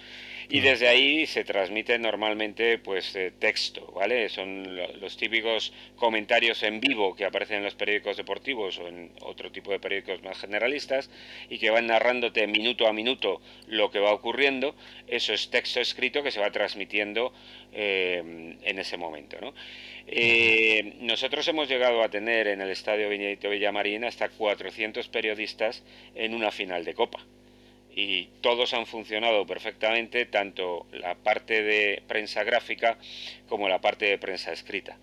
Y 0.48 0.62
desde 0.62 0.88
ahí 0.88 1.26
se 1.26 1.44
transmite 1.44 2.00
normalmente 2.00 2.78
pues 2.78 3.14
eh, 3.18 3.34
texto, 3.38 3.92
¿vale? 3.94 4.30
Son 4.30 4.78
los 5.02 5.18
típicos 5.18 5.74
comentarios 5.98 6.64
en 6.64 6.80
vivo 6.80 7.18
que 7.18 7.26
aparecen 7.26 7.58
en 7.58 7.64
los 7.66 7.76
periódicos 7.76 8.16
deportivos 8.16 8.80
o 8.80 8.88
en 8.88 9.12
otro 9.20 9.52
tipo 9.52 9.72
de 9.72 9.80
periódicos 9.80 10.24
más 10.24 10.40
generalistas 10.40 11.10
y 11.50 11.60
que 11.60 11.70
van 11.70 11.88
narrándote 11.88 12.48
minuto 12.48 12.88
a 12.88 12.94
minuto 12.94 13.42
lo 13.68 13.92
que 13.92 14.00
va 14.00 14.14
ocurriendo. 14.14 14.74
Eso 15.08 15.34
es 15.34 15.50
texto 15.50 15.82
escrito 15.82 16.24
que 16.24 16.32
se 16.32 16.40
va 16.40 16.50
transmitiendo 16.50 17.34
eh, 17.74 18.56
en 18.64 18.80
ese 18.80 18.96
momento, 18.96 19.38
¿no? 19.42 19.54
Eh, 20.10 20.96
nosotros 21.02 21.46
hemos 21.50 21.68
llegado 21.68 22.02
a 22.02 22.10
tener 22.10 22.48
en 22.48 22.62
el 22.62 22.70
Estadio 22.70 23.10
Benito 23.10 23.50
Villamarín 23.50 24.06
hasta 24.06 24.30
400 24.30 25.10
periodistas 25.10 25.84
en 26.16 26.34
una 26.34 26.50
final 26.50 26.86
de 26.86 26.94
Copa. 26.94 27.20
Y 27.94 28.30
todos 28.42 28.74
han 28.74 28.86
funcionado 28.86 29.46
perfectamente, 29.46 30.26
tanto 30.26 30.86
la 30.92 31.16
parte 31.16 31.62
de 31.62 32.04
prensa 32.08 32.44
gráfica 32.44 32.98
como 33.50 33.68
la 33.68 33.82
parte 33.82 34.06
de 34.06 34.18
prensa 34.18 34.54
escrita, 34.54 34.98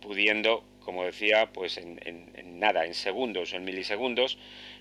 pudiendo, 0.00 0.64
como 0.80 1.04
decía, 1.04 1.52
pues 1.52 1.76
en, 1.76 2.00
nada, 2.58 2.86
en 2.86 2.94
segundos 2.94 3.52
o 3.52 3.56
en 3.56 3.64
milisegundos, 3.64 4.38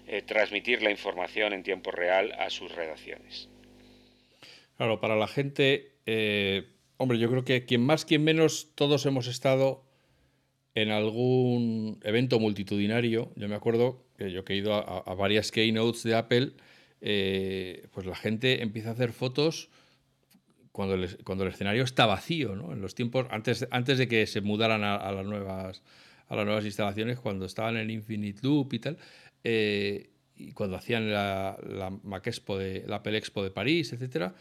eh, 0.07 0.23
transmitir 0.23 0.81
la 0.81 0.89
información 0.89 1.53
en 1.53 1.63
tiempo 1.63 1.91
real 1.91 2.31
a 2.39 2.49
sus 2.49 2.73
redacciones. 2.73 3.49
Claro, 4.77 4.99
para 4.99 5.15
la 5.15 5.27
gente, 5.27 5.91
eh, 6.05 6.63
Hombre, 7.03 7.19
yo 7.19 7.29
creo 7.29 7.43
que 7.43 7.65
quien 7.65 7.85
más, 7.85 8.05
quien 8.05 8.23
menos, 8.23 8.69
todos 8.75 9.05
hemos 9.05 9.27
estado 9.27 9.83
en 10.73 10.89
algún 10.89 11.99
evento 12.01 12.39
multitudinario. 12.39 13.29
Yo 13.35 13.49
me 13.49 13.55
acuerdo 13.55 14.05
que 14.17 14.31
yo 14.31 14.41
he 14.47 14.55
ido 14.55 14.73
a, 14.73 15.13
varias 15.13 15.51
keynotes 15.51 16.03
de 16.03 16.15
Apple, 16.15 16.53
eh, 17.01 17.89
pues 17.91 18.05
la 18.05 18.15
gente 18.15 18.63
empieza 18.63 18.87
a 18.87 18.93
hacer 18.93 19.11
fotos 19.11 19.69
cuando 20.71 20.93
el, 20.93 21.49
escenario 21.49 21.83
está 21.83 22.05
vacío, 22.05 22.55
¿no? 22.55 22.71
En 22.71 22.79
los 22.79 22.95
tiempos, 22.95 23.27
antes, 23.31 23.97
de 23.97 24.07
que 24.07 24.25
se 24.25 24.39
mudaran 24.39 24.85
a, 24.85 25.11
las 25.11 25.25
nuevas, 25.25 25.81
instalaciones, 26.63 27.19
cuando 27.19 27.47
estaban 27.47 27.75
en 27.75 27.89
Infinite 27.89 28.39
Loop 28.43 28.75
y 28.75 28.79
tal, 28.79 28.97
eh, 29.43 30.09
y 30.37 30.53
cuando 30.53 30.77
hacían 30.77 31.11
la, 31.11 31.57
Mac 32.03 32.27
Expo 32.27 32.57
la 32.57 32.95
Apple 32.95 33.17
Expo 33.17 33.43
de 33.43 33.51
París, 33.51 33.91
etcétera, 33.91 34.33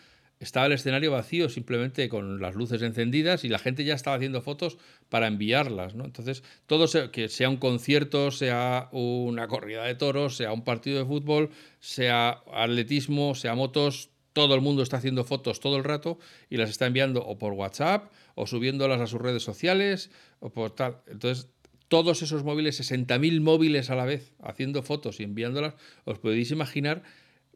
estaba 0.44 0.66
el 0.66 0.72
escenario 0.72 1.12
vacío 1.12 1.48
simplemente 1.48 2.08
con 2.08 2.40
las 2.40 2.54
luces 2.54 2.82
encendidas 2.82 3.44
y 3.44 3.48
la 3.48 3.58
gente 3.58 3.84
ya 3.84 3.94
estaba 3.94 4.16
haciendo 4.16 4.42
fotos 4.42 4.78
para 5.08 5.26
enviarlas, 5.26 5.94
¿no? 5.94 6.04
Entonces, 6.04 6.42
todo 6.66 6.86
que 7.10 7.28
sea 7.28 7.48
un 7.48 7.56
concierto, 7.56 8.30
sea 8.30 8.88
una 8.92 9.48
corrida 9.48 9.84
de 9.84 9.94
toros, 9.94 10.36
sea 10.36 10.52
un 10.52 10.64
partido 10.64 10.98
de 10.98 11.04
fútbol, 11.04 11.50
sea 11.80 12.42
atletismo, 12.52 13.34
sea 13.34 13.54
motos, 13.54 14.10
todo 14.32 14.54
el 14.54 14.60
mundo 14.60 14.82
está 14.82 14.96
haciendo 14.96 15.24
fotos 15.24 15.60
todo 15.60 15.76
el 15.76 15.84
rato 15.84 16.18
y 16.48 16.56
las 16.56 16.70
está 16.70 16.86
enviando 16.86 17.24
o 17.24 17.38
por 17.38 17.52
WhatsApp 17.52 18.10
o 18.34 18.46
subiéndolas 18.46 19.00
a 19.00 19.06
sus 19.06 19.20
redes 19.20 19.42
sociales 19.42 20.10
o 20.40 20.50
por 20.50 20.74
tal. 20.74 21.02
Entonces, 21.06 21.48
todos 21.88 22.22
esos 22.22 22.42
móviles, 22.42 22.80
60.000 22.80 23.42
móviles 23.42 23.90
a 23.90 23.94
la 23.94 24.06
vez 24.06 24.32
haciendo 24.42 24.82
fotos 24.82 25.20
y 25.20 25.24
enviándolas, 25.24 25.74
os 26.04 26.18
podéis 26.18 26.50
imaginar 26.50 27.02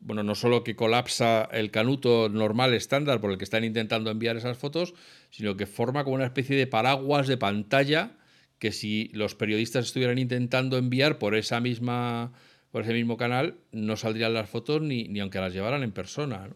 bueno, 0.00 0.22
no 0.22 0.34
solo 0.34 0.62
que 0.62 0.76
colapsa 0.76 1.48
el 1.52 1.70
canuto 1.70 2.28
normal 2.28 2.74
estándar 2.74 3.20
por 3.20 3.30
el 3.30 3.38
que 3.38 3.44
están 3.44 3.64
intentando 3.64 4.10
enviar 4.10 4.36
esas 4.36 4.58
fotos, 4.58 4.94
sino 5.30 5.56
que 5.56 5.66
forma 5.66 6.04
como 6.04 6.16
una 6.16 6.26
especie 6.26 6.56
de 6.56 6.66
paraguas 6.66 7.26
de 7.26 7.36
pantalla 7.36 8.16
que 8.58 8.72
si 8.72 9.08
los 9.12 9.34
periodistas 9.34 9.86
estuvieran 9.86 10.18
intentando 10.18 10.78
enviar 10.78 11.18
por 11.18 11.34
esa 11.34 11.60
misma 11.60 12.32
por 12.70 12.82
ese 12.82 12.92
mismo 12.92 13.16
canal 13.16 13.58
no 13.72 13.96
saldrían 13.96 14.34
las 14.34 14.50
fotos 14.50 14.82
ni, 14.82 15.08
ni 15.08 15.20
aunque 15.20 15.38
las 15.38 15.52
llevaran 15.52 15.82
en 15.82 15.92
persona. 15.92 16.50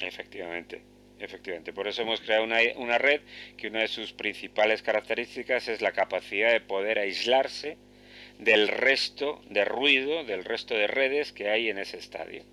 Efectivamente, 0.00 0.82
efectivamente. 1.18 1.72
Por 1.72 1.86
eso 1.86 2.02
hemos 2.02 2.20
creado 2.20 2.44
una, 2.44 2.58
una 2.76 2.98
red 2.98 3.20
que 3.56 3.68
una 3.68 3.80
de 3.80 3.88
sus 3.88 4.12
principales 4.12 4.82
características 4.82 5.68
es 5.68 5.82
la 5.82 5.92
capacidad 5.92 6.52
de 6.52 6.60
poder 6.60 6.98
aislarse 6.98 7.78
del 8.38 8.68
resto 8.68 9.40
de 9.48 9.64
ruido, 9.64 10.24
del 10.24 10.44
resto 10.44 10.74
de 10.74 10.86
redes 10.86 11.32
que 11.32 11.48
hay 11.48 11.68
en 11.68 11.78
ese 11.78 11.96
estadio. 11.96 12.44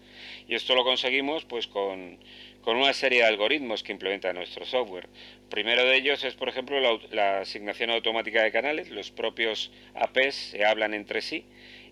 Y 0.48 0.56
esto 0.56 0.76
lo 0.76 0.84
conseguimos 0.84 1.46
pues 1.46 1.68
con, 1.68 2.20
una 2.66 2.94
serie 2.94 3.20
de 3.20 3.26
algoritmos 3.26 3.84
que 3.84 3.92
implementa 3.92 4.32
nuestro 4.34 4.66
software. 4.66 5.10
Primero 5.50 5.84
de 5.84 5.96
ellos 5.96 6.24
es, 6.24 6.36
por 6.36 6.50
ejemplo, 6.50 6.80
la, 7.12 7.40
asignación 7.40 7.90
automática 7.92 8.44
de 8.44 8.52
canales. 8.52 8.90
Los 8.90 9.12
propios 9.12 9.72
APs 9.94 10.36
se 10.36 10.66
hablan 10.66 10.94
entre 10.94 11.22
sí 11.22 11.46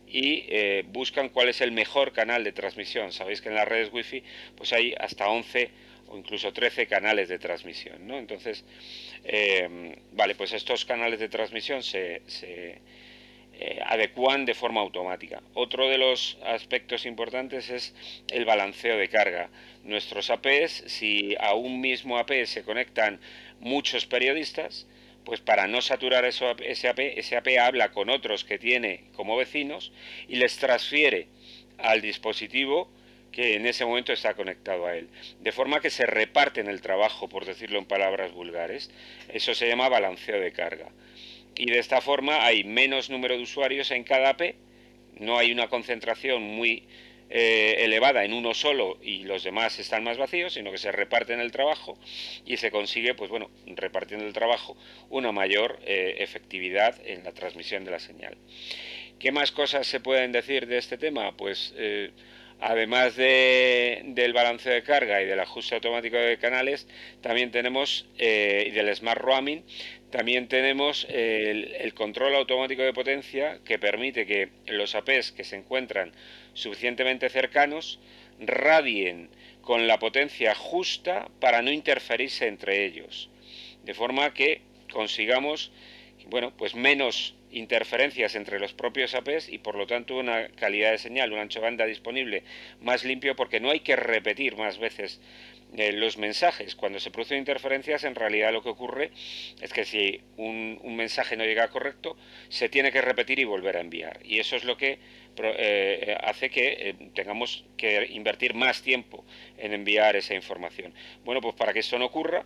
y 0.07 0.45
eh, 0.50 0.83
buscan 0.88 1.29
cuál 1.29 1.50
es 1.50 1.62
el 1.62 1.71
mejor 1.71 2.13
canal 2.13 2.43
de 2.43 2.53
transmisión. 2.53 3.12
Sabéis 3.12 3.41
que 3.41 3.50
en 3.50 3.55
las 3.55 3.67
redes 3.67 3.91
Wi-Fi 3.91 4.24
pues 4.55 4.74
hay 4.74 4.93
hasta 4.98 5.29
11 5.29 5.69
o 6.07 6.17
incluso 6.17 6.51
13 6.51 6.88
canales 6.88 7.29
de 7.29 7.39
transmisión. 7.39 8.07
¿no? 8.07 8.17
Entonces, 8.17 8.65
eh, 9.24 9.95
vale, 10.13 10.36
pues 10.36 10.53
estos 10.53 10.86
canales 10.86 11.19
de 11.19 11.29
transmisión 11.29 11.83
se 11.83 12.21
eh, 13.63 13.79
adecuan 13.85 14.45
de 14.45 14.55
forma 14.55 14.81
automática. 14.81 15.39
Otro 15.53 15.87
de 15.87 15.99
los 15.99 16.39
aspectos 16.43 17.05
importantes 17.05 17.69
es 17.69 17.93
el 18.31 18.43
balanceo 18.43 18.97
de 18.97 19.07
carga. 19.07 19.51
Nuestros 19.83 20.31
APs, 20.31 20.83
si 20.87 21.35
a 21.39 21.53
un 21.53 21.79
mismo 21.79 22.17
AP 22.17 22.31
se 22.45 22.63
conectan 22.63 23.19
muchos 23.59 24.07
periodistas, 24.07 24.87
pues 25.25 25.41
para 25.41 25.67
no 25.67 25.79
saturar 25.81 26.25
ese 26.25 26.87
AP, 26.87 26.99
ese 27.19 27.37
AP 27.37 27.49
habla 27.59 27.91
con 27.91 28.09
otros 28.09 28.43
que 28.45 28.57
tiene 28.57 29.03
como 29.15 29.37
vecinos 29.37 29.91
y 30.27 30.37
les 30.37 30.57
transfiere 30.57 31.27
al 31.77 32.01
dispositivo 32.01 32.89
que 33.31 33.57
en 33.57 33.67
ese 33.67 33.85
momento 33.85 34.11
está 34.11 34.33
conectado 34.33 34.87
a 34.87 34.95
él. 34.95 35.07
De 35.41 35.51
forma 35.51 35.81
que 35.81 35.91
se 35.91 36.07
reparten 36.07 36.67
el 36.67 36.81
trabajo, 36.81 37.29
por 37.29 37.45
decirlo 37.45 37.77
en 37.77 37.85
palabras 37.85 38.31
vulgares. 38.31 38.89
Eso 39.31 39.53
se 39.53 39.67
llama 39.67 39.87
balanceo 39.87 40.41
de 40.41 40.51
carga 40.51 40.89
y 41.61 41.67
de 41.67 41.77
esta 41.77 42.01
forma 42.01 42.43
hay 42.43 42.63
menos 42.63 43.11
número 43.11 43.37
de 43.37 43.43
usuarios 43.43 43.91
en 43.91 44.03
cada 44.03 44.29
AP, 44.29 44.55
no 45.19 45.37
hay 45.37 45.51
una 45.51 45.67
concentración 45.67 46.41
muy 46.41 46.87
eh, 47.29 47.75
elevada 47.85 48.25
en 48.25 48.33
uno 48.33 48.55
solo 48.55 48.97
y 48.99 49.25
los 49.25 49.43
demás 49.43 49.77
están 49.77 50.03
más 50.03 50.17
vacíos, 50.17 50.55
sino 50.55 50.71
que 50.71 50.79
se 50.79 50.91
reparten 50.91 51.39
el 51.39 51.51
trabajo 51.51 51.99
y 52.47 52.57
se 52.57 52.71
consigue, 52.71 53.13
pues 53.13 53.29
bueno, 53.29 53.51
repartiendo 53.67 54.25
el 54.25 54.33
trabajo, 54.33 54.75
una 55.11 55.31
mayor 55.31 55.79
eh, 55.85 56.15
efectividad 56.17 56.95
en 57.05 57.23
la 57.23 57.31
transmisión 57.31 57.85
de 57.85 57.91
la 57.91 57.99
señal. 57.99 58.35
¿Qué 59.19 59.31
más 59.31 59.51
cosas 59.51 59.85
se 59.85 59.99
pueden 59.99 60.31
decir 60.31 60.65
de 60.65 60.79
este 60.79 60.97
tema? 60.97 61.37
Pues 61.37 61.75
eh, 61.77 62.09
además 62.59 63.15
del 63.15 64.33
balanceo 64.33 64.73
de 64.73 64.81
carga 64.81 65.21
y 65.21 65.27
del 65.27 65.39
ajuste 65.39 65.75
automático 65.75 66.17
de 66.17 66.39
canales, 66.39 66.87
también 67.21 67.51
tenemos, 67.51 68.07
del 68.17 68.95
smart 68.95 69.21
roaming, 69.21 69.63
también 70.11 70.47
tenemos 70.47 71.07
el, 71.09 71.93
control 71.95 72.35
automático 72.35 72.81
de 72.81 72.93
potencia 72.93 73.59
que 73.65 73.79
permite 73.79 74.25
que 74.25 74.49
los 74.67 74.95
APs 74.95 75.31
que 75.31 75.43
se 75.43 75.55
encuentran 75.55 76.11
suficientemente 76.53 77.29
cercanos 77.29 77.99
radien 78.39 79.29
con 79.61 79.87
la 79.87 79.99
potencia 79.99 80.53
justa 80.55 81.29
para 81.39 81.61
no 81.61 81.71
interferirse 81.71 82.47
entre 82.47 82.85
ellos. 82.85 83.29
De 83.83 83.93
forma 83.93 84.33
que 84.33 84.61
consigamos 84.91 85.71
bueno, 86.27 86.53
pues 86.55 86.75
menos 86.75 87.35
interferencias 87.51 88.35
entre 88.35 88.59
los 88.59 88.73
propios 88.73 89.13
APs 89.13 89.49
y 89.49 89.57
por 89.57 89.75
lo 89.75 89.87
tanto 89.87 90.15
una 90.15 90.47
calidad 90.49 90.91
de 90.91 90.97
señal, 90.97 91.33
un 91.33 91.39
ancho 91.39 91.61
banda 91.61 91.85
disponible 91.85 92.43
más 92.79 93.03
limpio 93.03 93.35
porque 93.35 93.59
no 93.59 93.69
hay 93.69 93.81
que 93.81 93.95
repetir 93.95 94.55
más 94.55 94.77
veces 94.77 95.19
eh, 95.77 95.93
los 95.93 96.17
mensajes. 96.17 96.75
Cuando 96.75 96.99
se 96.99 97.11
producen 97.11 97.37
interferencias, 97.37 98.03
en 98.03 98.15
realidad 98.15 98.51
lo 98.51 98.61
que 98.61 98.69
ocurre 98.69 99.11
es 99.61 99.71
que 99.71 99.85
si 99.85 100.19
un, 100.35 100.79
mensaje 100.95 101.37
no 101.37 101.45
llega 101.45 101.69
correcto, 101.69 102.17
se 102.49 102.67
tiene 102.67 102.91
que 102.91 103.01
repetir 103.01 103.39
y 103.39 103.45
volver 103.45 103.77
a 103.77 103.81
enviar. 103.81 104.19
Y 104.23 104.39
eso 104.39 104.57
es 104.57 104.65
lo 104.65 104.75
que 104.75 104.99
eh, 105.37 106.17
hace 106.23 106.49
que 106.49 106.89
eh, 106.89 106.95
tengamos 107.15 107.63
que 107.77 108.05
invertir 108.11 108.53
más 108.53 108.81
tiempo 108.81 109.23
en 109.57 109.73
enviar 109.73 110.17
esa 110.17 110.35
información. 110.35 110.93
Bueno, 111.23 111.39
pues 111.39 111.55
para 111.55 111.71
que 111.71 111.79
eso 111.79 111.97
no 111.97 112.05
ocurra, 112.05 112.45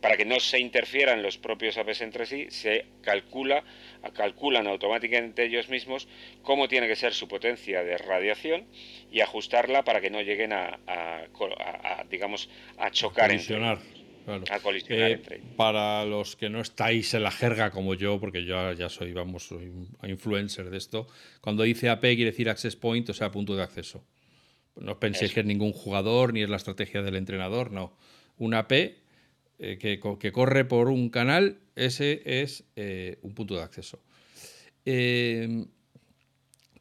para 0.00 0.16
que 0.16 0.24
no 0.24 0.40
se 0.40 0.58
interfieran 0.58 1.22
los 1.22 1.38
propios 1.38 1.76
APs 1.78 2.00
entre 2.00 2.26
sí, 2.26 2.46
se 2.50 2.86
calcula, 3.02 3.64
calculan 4.14 4.66
automáticamente 4.66 5.44
ellos 5.44 5.68
mismos 5.68 6.08
cómo 6.42 6.68
tiene 6.68 6.88
que 6.88 6.96
ser 6.96 7.14
su 7.14 7.28
potencia 7.28 7.82
de 7.82 7.96
radiación 7.98 8.66
y 9.10 9.20
ajustarla 9.20 9.84
para 9.84 10.00
que 10.00 10.10
no 10.10 10.20
lleguen 10.22 10.52
a, 10.52 10.78
digamos, 12.10 12.48
a 12.78 12.90
chocar 12.90 13.30
entre 13.30 13.56
A 14.50 14.60
colisionar 14.60 15.10
eh, 15.10 15.12
entre 15.12 15.38
Para 15.56 16.04
los 16.04 16.36
que 16.36 16.50
no 16.50 16.60
estáis 16.60 17.14
en 17.14 17.22
la 17.22 17.30
jerga 17.30 17.70
como 17.70 17.94
yo, 17.94 18.18
porque 18.20 18.44
yo 18.44 18.72
ya 18.72 18.88
soy, 18.88 19.12
vamos, 19.12 19.44
soy 19.44 19.72
influencer 20.04 20.70
de 20.70 20.78
esto, 20.78 21.06
cuando 21.40 21.62
dice 21.62 21.88
AP 21.88 22.02
quiere 22.02 22.26
decir 22.26 22.50
access 22.50 22.76
point, 22.76 23.08
o 23.08 23.14
sea, 23.14 23.30
punto 23.30 23.56
de 23.56 23.62
acceso. 23.62 24.04
No 24.74 24.98
penséis 24.98 25.32
que 25.32 25.40
es 25.40 25.46
ningún 25.46 25.72
jugador 25.72 26.34
ni 26.34 26.42
es 26.42 26.50
la 26.50 26.56
estrategia 26.56 27.02
del 27.02 27.16
entrenador, 27.16 27.72
no. 27.72 27.96
Un 28.36 28.52
AP 28.52 29.05
eh, 29.58 29.78
que, 29.78 30.32
corre 30.32 30.64
por 30.64 30.88
un 30.88 31.08
canal, 31.08 31.58
ese 31.76 32.22
es 32.24 32.64
eh, 32.76 33.18
un 33.22 33.34
punto 33.34 33.54
de 33.54 33.62
acceso. 33.62 34.00
eh, 34.84 35.66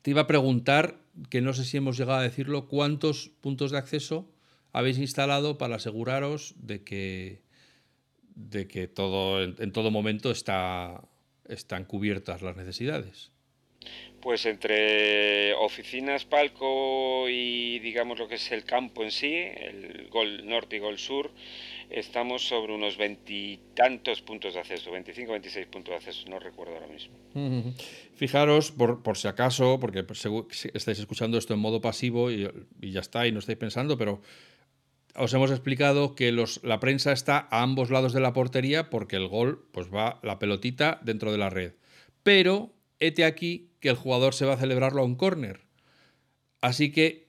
te 0.01 0.11
iba 0.11 0.21
a 0.21 0.27
preguntar, 0.27 0.99
que 1.31 1.41
no 1.41 1.53
sé 1.53 1.65
si 1.65 1.77
hemos 1.77 1.97
llegado 1.97 2.19
a 2.19 2.21
decirlo, 2.21 2.67
cuántos 2.67 3.29
puntos 3.41 3.71
de 3.71 3.79
acceso 3.79 4.29
habéis 4.71 4.99
instalado 4.99 5.57
para 5.57 5.77
aseguraros 5.77 6.53
de 6.57 6.83
que, 6.83 7.41
de 8.35 8.67
que 8.67 8.87
todo, 8.87 9.41
en, 9.41 9.71
todo 9.71 9.89
momento 9.89 10.29
está, 10.29 11.01
están 11.47 11.85
cubiertas 11.85 12.43
las 12.43 12.55
necesidades. 12.55 13.31
Pues 14.21 14.45
entre 14.45 15.53
oficinas, 15.53 16.25
palco 16.25 17.27
y 17.27 17.79
digamos 17.79 18.19
lo 18.19 18.27
que 18.27 18.35
es 18.35 18.51
el 18.51 18.63
campo 18.63 19.03
en 19.03 19.09
sí, 19.11 19.33
el 19.33 20.07
Gol 20.09 20.45
Norte 20.47 20.75
y 20.75 20.79
Gol 20.79 20.99
Sur, 20.99 21.31
estamos 21.89 22.47
sobre 22.47 22.73
unos 22.73 22.97
veintitantos 22.97 24.21
puntos 24.21 24.53
de 24.53 24.59
acceso, 24.59 24.91
25, 24.91 25.31
26 25.31 25.67
puntos 25.67 25.91
de 25.91 25.95
acceso, 25.95 26.29
no 26.29 26.39
recuerdo 26.39 26.73
ahora 26.73 26.87
mismo. 26.87 27.15
Fijaros, 28.15 28.71
por, 28.71 29.03
por, 29.03 29.17
si 29.17 29.27
acaso, 29.27 29.79
porque 29.79 30.05
estáis 30.73 30.99
escuchando 30.99 31.37
esto 31.37 31.53
en 31.53 31.59
modo 31.59 31.81
pasivo 31.81 32.31
y, 32.31 32.49
y, 32.81 32.91
ya 32.91 33.01
está, 33.01 33.27
y 33.27 33.31
no 33.31 33.39
estáis 33.39 33.57
pensando, 33.57 33.97
pero 33.97 34.21
os 35.15 35.33
hemos 35.33 35.51
explicado 35.51 36.15
que 36.15 36.31
los, 36.31 36.61
la 36.63 36.79
prensa 36.79 37.11
está 37.11 37.47
a 37.49 37.61
ambos 37.61 37.89
lados 37.89 38.13
de 38.13 38.19
la 38.19 38.33
portería 38.33 38.89
porque 38.89 39.15
el 39.15 39.27
gol 39.27 39.67
pues 39.71 39.93
va 39.93 40.19
la 40.23 40.39
pelotita 40.39 40.99
dentro 41.03 41.31
de 41.31 41.37
la 41.37 41.49
red. 41.49 41.73
Pero 42.23 42.73
hete 42.99 43.23
aquí 43.23 43.71
que 43.79 43.89
el 43.89 43.95
jugador 43.95 44.33
se 44.33 44.45
va 44.45 44.53
a 44.53 44.57
celebrarlo 44.57 45.01
a 45.01 45.05
un 45.05 45.15
córner. 45.15 45.61
Así 46.61 46.91
que 46.91 47.24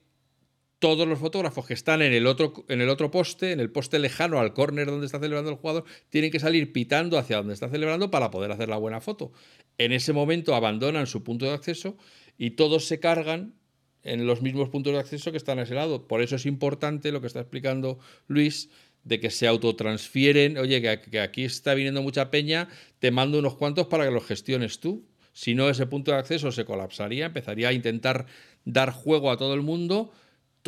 todos 0.79 1.07
los 1.07 1.19
fotógrafos 1.19 1.65
que 1.65 1.73
están 1.73 2.01
en 2.01 2.13
el 2.13 2.27
otro, 2.27 2.65
en 2.67 2.81
el 2.81 2.89
otro 2.89 3.09
poste, 3.09 3.51
en 3.51 3.59
el 3.59 3.71
poste 3.71 3.99
lejano 3.99 4.39
al 4.39 4.53
córner 4.53 4.87
donde 4.87 5.07
está 5.07 5.19
celebrando 5.19 5.51
el 5.51 5.57
jugador, 5.57 5.85
tienen 6.09 6.31
que 6.31 6.39
salir 6.39 6.71
pitando 6.71 7.17
hacia 7.17 7.37
donde 7.37 7.53
está 7.53 7.69
celebrando 7.69 8.11
para 8.11 8.29
poder 8.29 8.51
hacer 8.51 8.69
la 8.69 8.77
buena 8.77 9.01
foto. 9.01 9.31
En 9.77 9.91
ese 9.91 10.13
momento 10.13 10.55
abandonan 10.55 11.07
su 11.07 11.23
punto 11.23 11.45
de 11.45 11.51
acceso 11.51 11.97
y 12.37 12.51
todos 12.51 12.85
se 12.85 12.99
cargan 12.99 13.55
en 14.03 14.25
los 14.25 14.41
mismos 14.41 14.69
puntos 14.69 14.93
de 14.93 14.99
acceso 14.99 15.31
que 15.31 15.37
están 15.37 15.59
a 15.59 15.63
ese 15.63 15.73
lado. 15.73 16.07
Por 16.07 16.21
eso 16.21 16.35
es 16.35 16.45
importante 16.45 17.11
lo 17.11 17.21
que 17.21 17.27
está 17.27 17.41
explicando 17.41 17.99
Luis, 18.27 18.69
de 19.03 19.19
que 19.19 19.29
se 19.29 19.47
autotransfieren, 19.47 20.57
oye, 20.57 20.81
que, 20.81 21.19
aquí 21.19 21.45
está 21.45 21.73
viniendo 21.73 22.01
mucha 22.01 22.29
peña, 22.29 22.67
te 22.99 23.09
mando 23.11 23.39
unos 23.39 23.55
cuantos 23.55 23.87
para 23.87 24.05
que 24.05 24.11
los 24.11 24.25
gestiones 24.25 24.79
tú. 24.79 25.07
Si 25.33 25.55
no, 25.55 25.69
ese 25.69 25.85
punto 25.85 26.11
de 26.11 26.17
acceso 26.17 26.51
se 26.51 26.65
colapsaría, 26.65 27.27
empezaría 27.27 27.69
a 27.69 27.73
intentar 27.73 28.25
dar 28.65 28.91
juego 28.91 29.31
a 29.31 29.37
todo 29.37 29.53
el 29.53 29.61
mundo, 29.61 30.11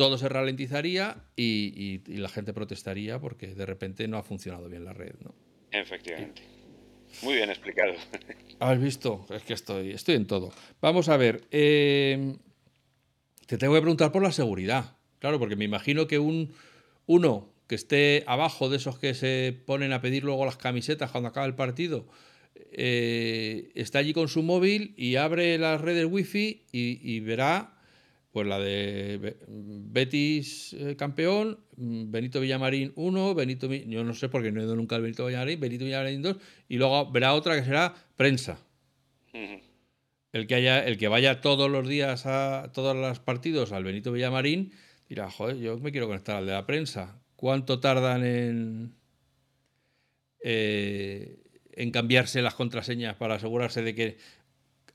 todo 0.00 0.16
se 0.16 0.30
ralentizaría 0.30 1.18
y, 1.36 2.00
la 2.06 2.30
gente 2.30 2.54
protestaría 2.54 3.20
porque 3.20 3.48
de 3.48 3.66
repente 3.66 4.08
no 4.08 4.16
ha 4.16 4.22
funcionado 4.22 4.66
bien 4.66 4.82
la 4.82 4.94
red. 4.94 5.12
¿no? 5.22 5.34
Efectivamente. 5.70 6.40
Muy 7.20 7.34
bien 7.34 7.50
explicado. 7.50 7.92
¿Has 8.60 8.80
visto? 8.80 9.26
Es 9.28 9.42
que 9.42 9.52
estoy, 9.52 9.90
estoy 9.90 10.14
en 10.14 10.26
todo. 10.26 10.54
Vamos 10.80 11.10
a 11.10 11.18
ver. 11.18 11.42
Eh, 11.50 12.34
te 13.44 13.58
tengo 13.58 13.74
que 13.74 13.82
preguntar 13.82 14.10
por 14.10 14.22
la 14.22 14.32
seguridad. 14.32 14.96
Claro, 15.18 15.38
porque 15.38 15.54
me 15.54 15.66
imagino 15.66 16.06
que 16.06 16.18
un 16.18 16.54
uno 17.04 17.52
que 17.66 17.74
esté 17.74 18.24
abajo 18.26 18.70
de 18.70 18.78
esos 18.78 18.98
que 18.98 19.12
se 19.12 19.54
ponen 19.66 19.92
a 19.92 20.00
pedir 20.00 20.24
luego 20.24 20.46
las 20.46 20.56
camisetas 20.56 21.10
cuando 21.10 21.28
acaba 21.28 21.44
el 21.44 21.56
partido, 21.56 22.06
eh, 22.72 23.70
está 23.74 23.98
allí 23.98 24.14
con 24.14 24.28
su 24.28 24.42
móvil 24.42 24.94
y 24.96 25.16
abre 25.16 25.58
las 25.58 25.78
redes 25.78 26.06
wifi 26.06 26.64
y, 26.72 27.00
y 27.02 27.20
verá 27.20 27.79
pues 28.30 28.46
la 28.46 28.58
de 28.58 29.36
Betis 29.48 30.74
eh, 30.74 30.96
campeón, 30.96 31.58
Benito 31.76 32.40
Villamarín 32.40 32.92
1, 32.94 33.34
Benito 33.34 33.72
yo 33.72 34.04
no 34.04 34.14
sé 34.14 34.28
porque 34.28 34.52
no 34.52 34.60
he 34.60 34.64
ido 34.64 34.76
nunca 34.76 34.96
al 34.96 35.02
Benito 35.02 35.26
Villamarín, 35.26 35.58
Benito 35.58 35.84
Villamarín 35.84 36.22
2 36.22 36.36
y 36.68 36.76
luego 36.76 37.10
verá 37.10 37.34
otra 37.34 37.56
que 37.56 37.64
será 37.64 37.94
prensa 38.16 38.58
el 40.32 40.46
que, 40.46 40.54
haya, 40.54 40.84
el 40.84 40.96
que 40.96 41.08
vaya 41.08 41.40
todos 41.40 41.70
los 41.70 41.88
días 41.88 42.26
a 42.26 42.70
todos 42.72 42.96
los 42.96 43.18
partidos 43.18 43.72
al 43.72 43.84
Benito 43.84 44.12
Villamarín 44.12 44.72
dirá, 45.08 45.30
joder, 45.30 45.58
yo 45.58 45.78
me 45.78 45.90
quiero 45.90 46.06
conectar 46.06 46.36
al 46.36 46.46
de 46.46 46.52
la 46.52 46.66
prensa. 46.66 47.20
¿Cuánto 47.34 47.80
tardan 47.80 48.24
en, 48.24 48.94
eh, 50.44 51.42
en 51.72 51.90
cambiarse 51.90 52.42
las 52.42 52.54
contraseñas 52.54 53.16
para 53.16 53.34
asegurarse 53.34 53.82
de 53.82 53.94
que 53.94 54.18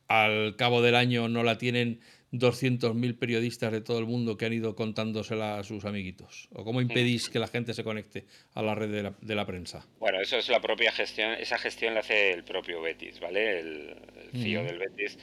al 0.07 0.55
cabo 0.55 0.81
del 0.81 0.95
año 0.95 1.27
no 1.27 1.43
la 1.43 1.57
tienen 1.57 1.99
200.000 2.31 3.17
periodistas 3.17 3.71
de 3.71 3.81
todo 3.81 3.99
el 3.99 4.05
mundo 4.05 4.37
que 4.37 4.45
han 4.45 4.53
ido 4.53 4.75
contándosela 4.75 5.59
a 5.59 5.63
sus 5.63 5.85
amiguitos? 5.85 6.49
¿O 6.53 6.63
cómo 6.63 6.81
impedís 6.81 7.29
que 7.29 7.39
la 7.39 7.47
gente 7.47 7.73
se 7.73 7.83
conecte 7.83 8.25
a 8.53 8.61
la 8.61 8.75
red 8.75 9.13
de 9.19 9.35
la, 9.35 9.45
prensa? 9.45 9.85
Bueno, 9.99 10.21
eso 10.21 10.37
es 10.37 10.49
la 10.49 10.61
propia 10.61 10.91
gestión, 10.91 11.31
esa 11.33 11.57
gestión 11.57 11.93
la 11.93 12.01
hace 12.01 12.31
el 12.31 12.43
propio 12.43 12.81
Betis, 12.81 13.19
¿vale? 13.19 13.59
El, 13.59 13.95
CEO 14.33 14.63
del 14.63 14.79
Betis 14.79 15.17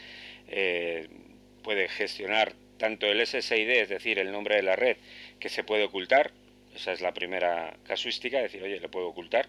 eh, 0.49 1.09
puede 1.63 1.89
gestionar 1.89 2.55
tanto 2.79 3.07
el 3.07 3.25
SSID, 3.25 3.69
es 3.71 3.89
decir, 3.89 4.19
el 4.19 4.33
nombre 4.33 4.57
de 4.57 4.63
la 4.63 4.77
red, 4.77 4.97
que 5.39 5.49
se 5.49 5.65
puede 5.65 5.85
ocultar, 5.85 6.33
esa 6.75 6.93
es 6.93 7.01
la 7.01 7.13
primera 7.13 7.77
casuística, 7.85 8.41
decir, 8.41 8.63
oye, 8.63 8.81
le 8.81 8.89
puedo 8.89 9.09
ocultar, 9.09 9.49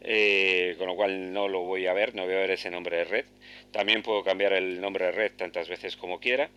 eh, 0.00 0.74
con 0.78 0.86
lo 0.86 0.96
cual 0.96 1.32
no 1.32 1.48
lo 1.48 1.60
voy 1.60 1.86
a 1.86 1.92
ver, 1.92 2.14
no 2.14 2.24
voy 2.24 2.34
a 2.34 2.38
ver 2.38 2.50
ese 2.52 2.70
nombre 2.70 2.98
de 2.98 3.04
red. 3.04 3.24
También 3.70 4.02
puedo 4.02 4.24
cambiar 4.24 4.52
el 4.52 4.80
nombre 4.80 5.06
de 5.06 5.12
red 5.12 5.32
tantas 5.36 5.68
veces 5.68 5.96
como 5.96 6.20
quiera. 6.20 6.50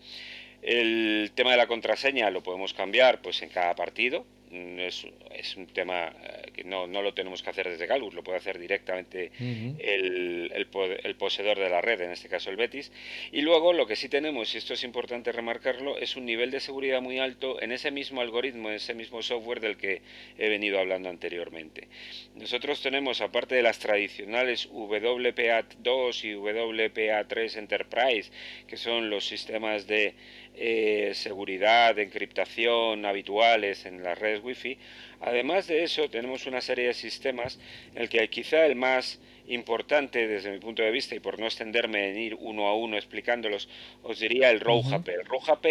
El 0.62 1.32
tema 1.34 1.52
de 1.52 1.58
la 1.58 1.68
contraseña 1.68 2.30
lo 2.30 2.44
podemos 2.44 2.74
cambiar 2.74 3.22
pues 3.22 3.42
en 3.42 3.50
cada 3.50 3.76
partido, 3.76 4.26
es, 4.52 5.08
es 5.34 5.56
un 5.56 5.68
tema 5.68 6.08
eh, 6.08 6.52
que 6.54 6.64
no, 6.64 6.88
no, 6.88 7.02
lo 7.02 7.14
tenemos 7.14 7.42
que 7.42 7.50
hacer 7.50 7.70
desde 7.70 7.88
Galus, 7.88 8.14
lo 8.14 8.24
puede 8.24 8.38
hacer 8.38 8.60
directamente 8.60 9.32
el, 9.40 10.52
el, 10.54 11.16
poseedor 11.16 11.58
de 11.58 11.70
la 11.70 11.82
red, 11.82 12.02
en 12.02 12.12
este 12.12 12.28
caso 12.28 12.50
el 12.50 12.58
Betis. 12.58 12.92
Y 13.32 13.42
luego 13.42 13.74
lo 13.74 13.88
que 13.88 13.96
sí 13.96 14.10
tenemos, 14.10 14.54
y 14.54 14.58
esto 14.58 14.74
es 14.74 14.84
importante 14.84 15.32
remarcarlo, 15.32 15.98
es 15.98 16.16
un 16.16 16.26
nivel 16.26 16.52
de 16.52 16.60
seguridad 16.60 17.02
muy 17.02 17.20
alto 17.20 17.62
en 17.62 17.72
ese 17.72 17.92
mismo 17.92 18.22
algoritmo, 18.22 18.70
en 18.70 18.76
ese 18.76 18.94
mismo 18.94 19.22
software 19.22 19.62
del 19.62 19.78
que 19.78 20.02
he 20.38 20.50
venido 20.50 20.80
hablando 20.80 21.10
anteriormente. 21.10 21.88
Nosotros 22.36 22.82
tenemos, 22.82 23.22
aparte 23.22 23.56
de 23.56 23.64
las 23.64 23.80
tradicionales 23.80 24.70
WPA2 24.70 26.24
y 26.24 26.34
WPA3 26.34 27.58
Enterprise, 27.58 28.32
que 28.68 28.78
son 28.78 29.10
los 29.10 29.26
sistemas 29.26 29.88
de 29.88 30.14
eh, 30.56 31.12
seguridad, 31.14 31.98
encriptación 31.98 33.06
habituales 33.06 33.86
en 33.86 34.04
las 34.04 34.18
redes 34.18 34.44
Wi-Fi. 34.44 34.78
Además 35.22 35.68
de 35.68 35.84
eso, 35.84 36.10
tenemos 36.10 36.46
una 36.46 36.62
serie 36.62 36.88
de 36.88 36.94
sistemas 36.94 37.60
en 37.96 38.02
el 38.02 38.10
que 38.10 38.28
quizá 38.30 38.66
el 38.66 38.76
más 38.76 39.20
importante 39.48 40.28
desde 40.28 40.52
mi 40.52 40.60
punto 40.60 40.82
de 40.82 40.92
vista 40.92 41.16
y 41.16 41.20
por 41.20 41.40
no 41.40 41.46
extenderme 41.46 42.10
en 42.10 42.18
ir 42.18 42.36
uno 42.36 42.68
a 42.68 42.76
uno 42.76 42.98
explicándolos, 42.98 43.70
os 44.04 44.20
diría 44.20 44.50
el 44.50 44.60
RowHP. 44.60 45.08
El 45.10 45.26
RowHP 45.26 45.66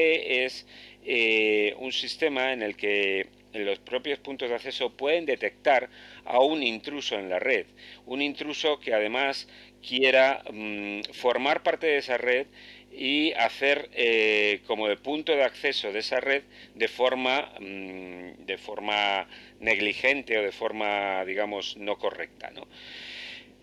es 0.44 0.66
eh, 1.04 1.74
un 1.78 1.92
sistema 1.92 2.52
en 2.52 2.62
el 2.62 2.76
que 2.76 3.28
los 3.52 3.78
propios 3.78 4.18
puntos 4.18 4.48
de 4.48 4.54
acceso 4.54 4.90
pueden 4.90 5.26
detectar 5.26 5.88
a 6.24 6.40
un 6.40 6.62
intruso 6.62 7.16
en 7.18 7.28
la 7.28 7.38
red, 7.38 7.66
un 8.06 8.22
intruso 8.22 8.78
que 8.80 8.94
además 8.94 9.48
quiera 9.86 10.42
mm, 10.52 11.02
formar 11.12 11.62
parte 11.62 11.86
de 11.86 11.98
esa 11.98 12.16
red 12.18 12.46
y 12.92 13.32
hacer 13.32 13.88
eh, 13.92 14.60
como 14.66 14.88
de 14.88 14.96
punto 14.96 15.32
de 15.32 15.44
acceso 15.44 15.92
de 15.92 16.00
esa 16.00 16.20
red 16.20 16.42
de 16.74 16.88
forma, 16.88 17.52
mm, 17.60 18.44
de 18.46 18.58
forma 18.58 19.28
negligente 19.60 20.38
o 20.38 20.42
de 20.42 20.52
forma, 20.52 21.24
digamos, 21.24 21.76
no 21.76 21.98
correcta. 21.98 22.50
¿no? 22.50 22.66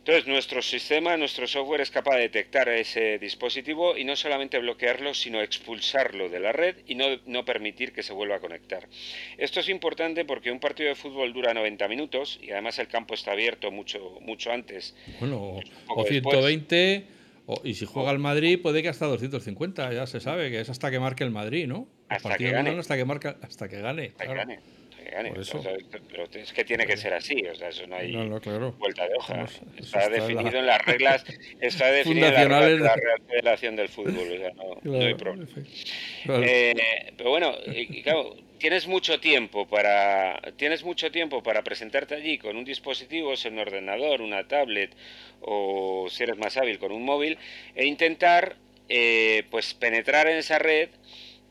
Entonces, 0.08 0.32
nuestro 0.32 0.62
sistema, 0.62 1.17
nuestro 1.17 1.46
software 1.48 1.82
es 1.82 1.91
capaz 1.91 2.15
de 2.15 2.22
detectar 2.22 2.70
ese 2.70 3.20
dispositivo 3.20 3.98
y 3.98 4.06
no 4.06 4.15
solamente 4.15 4.58
bloquearlo, 4.58 5.13
sino 5.13 5.41
expulsarlo 5.41 6.30
de 6.30 6.39
la 6.39 6.54
red 6.54 6.78
y 6.88 6.96
no, 6.96 7.08
no, 7.26 7.43
permitir 7.43 7.91
que 7.91 8.02
se 8.04 8.13
vuelva 8.13 8.38
a 8.38 8.39
conectar. 8.39 8.88
Esto 9.38 9.60
es 9.60 9.67
importante 9.67 10.24
porque 10.24 10.50
un 10.50 10.62
partido 10.62 10.88
de 10.88 10.96
fútbol 10.96 11.34
dura 11.34 11.54
90 11.54 11.89
minutos 11.89 12.39
y 12.41 12.52
además 12.52 12.80
el 12.80 12.88
campo 12.88 13.15
está 13.15 13.34
abierto 13.34 13.70
mucho, 13.70 14.17
mucho 14.22 14.50
antes. 14.50 14.96
Bueno, 15.20 15.60
o 15.89 16.06
120 16.06 17.04
y 17.65 17.74
si 17.74 17.86
juega 17.86 18.12
el 18.12 18.20
Madrid, 18.20 18.62
puede 18.62 18.82
que 18.82 18.88
hasta 18.88 19.08
250, 19.08 19.91
ya 19.91 20.08
se 20.08 20.22
sabe, 20.22 20.50
que 20.52 20.62
es 20.62 20.70
hasta 20.70 20.89
que 20.89 21.02
marque 21.02 21.26
el 21.26 21.32
Madrid, 21.32 21.67
¿no? 21.67 21.86
Hasta 22.08 22.38
que 22.38 22.50
gane. 22.50 22.70
Hasta 22.80 22.96
que, 22.96 23.04
marca, 23.04 23.38
hasta 23.41 23.67
que 23.67 23.82
gane. 23.82 24.12
Hasta 24.12 24.26
que 24.26 24.34
gane. 24.34 24.60
Pero 26.12 26.28
es 26.34 26.54
que 26.54 26.63
tiene 26.63 26.86
que 26.86 26.98
ser 26.98 27.13
así, 27.13 27.41
o 27.46 27.56
sea, 27.56 27.70
eso 27.70 27.86
no 27.88 27.96
hay 27.96 28.15
vuelta 28.15 29.08
de 29.08 29.15
hoja. 29.17 29.46
está, 29.78 30.10
definido 30.10 30.60
en 30.60 30.65
las 30.65 30.84
reglas, 30.86 31.24
está 31.60 31.91
definido 31.91 32.28
en 32.28 32.34
reglas 32.36 32.65
de 32.65 32.80
la 32.80 32.96
Real 32.96 33.22
Federación 33.28 33.76
del 33.76 33.89
Fútbol, 33.89 34.28
o 34.32 34.38
sea, 34.38 34.54
no, 34.84 35.00
hay 35.00 35.13
problema. 35.15 35.48
Eh, 36.26 36.74
pero 37.15 37.30
bueno, 37.30 37.54
y, 37.67 38.02
claro, 38.02 38.36
tienes 38.58 38.88
mucho 38.88 39.20
tiempo 39.20 39.67
para 39.67 40.39
tienes 40.58 40.84
mucho 40.84 41.12
tiempo 41.12 41.43
para 41.43 41.63
presentarte 41.63 42.15
allí 42.15 42.38
con 42.38 42.58
un 42.58 42.65
dispositivo, 42.65 43.36
sea 43.36 43.52
un 43.52 43.60
ordenador, 43.60 44.22
una 44.22 44.48
tablet 44.48 44.91
o 45.41 46.08
si 46.10 46.24
eres 46.24 46.38
más 46.38 46.58
hábil 46.58 46.80
con 46.80 46.91
un 46.91 47.04
móvil 47.04 47.38
e 47.76 47.86
intentar 47.86 48.56
eh, 48.89 49.43
pues 49.52 49.74
penetrar 49.74 50.28
en 50.28 50.38
esa 50.38 50.60
red 50.60 50.89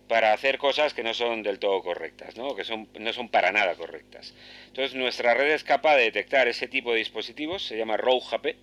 para 0.08 0.32
hacer 0.32 0.58
cosas 0.58 0.94
que 0.94 1.02
no 1.02 1.14
son 1.14 1.42
del 1.42 1.58
todo 1.58 1.82
correctas, 1.82 2.36
¿no? 2.36 2.54
que 2.54 2.64
son, 2.64 2.88
no 2.98 3.12
son 3.12 3.28
para 3.28 3.52
nada 3.52 3.74
correctas. 3.74 4.34
Entonces 4.68 4.94
nuestra 4.94 5.34
red 5.34 5.52
es 5.52 5.64
capaz 5.64 5.96
de 5.96 6.04
detectar 6.04 6.48
ese 6.48 6.68
tipo 6.68 6.92
de 6.92 6.98
dispositivos, 6.98 7.66
se 7.66 7.76
llama 7.76 7.96
RowHP, 7.96 8.56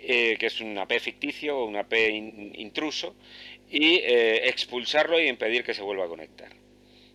eh, 0.00 0.36
que 0.38 0.46
es 0.46 0.60
un 0.60 0.78
AP 0.78 0.98
ficticio 0.98 1.58
o 1.58 1.66
un 1.66 1.76
AP 1.76 1.92
intruso, 2.54 3.14
y 3.70 3.96
eh, 3.96 4.48
expulsarlo 4.48 5.20
y 5.20 5.28
impedir 5.28 5.62
que 5.62 5.74
se 5.74 5.82
vuelva 5.82 6.06
a 6.06 6.08
conectar. 6.08 6.50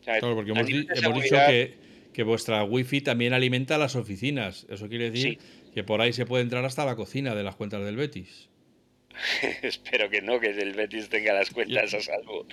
claro, 0.04 0.36
porque 0.36 0.52
hemos, 0.52 0.68
dicho 0.68 1.36
que, 1.48 1.74
que, 2.14 2.24
vuestra 2.24 2.64
wifi 2.64 3.02
también 3.02 3.34
alimenta 3.34 3.78
las 3.78 3.96
oficinas. 3.96 4.68
Eso 4.70 4.88
quiere 4.88 5.10
decir 5.10 5.40
que 5.74 5.84
por 5.84 6.00
ahí 6.00 6.14
se 6.14 6.26
puede 6.26 6.44
entrar 6.44 6.64
hasta 6.64 6.86
la 6.86 6.96
cocina 6.96 7.36
de 7.36 7.44
las 7.44 7.56
cuentas 7.56 7.84
del 7.84 7.98
Betis. 7.98 8.50
Espero 9.62 10.10
que 10.10 10.21
no, 10.21 10.39
que 10.39 10.49
el 10.49 10.73
Betis 10.73 11.10
tenga 11.10 11.34
las 11.34 11.49
cuentas 11.49 11.93
a 11.93 12.01
salvo. 12.01 12.45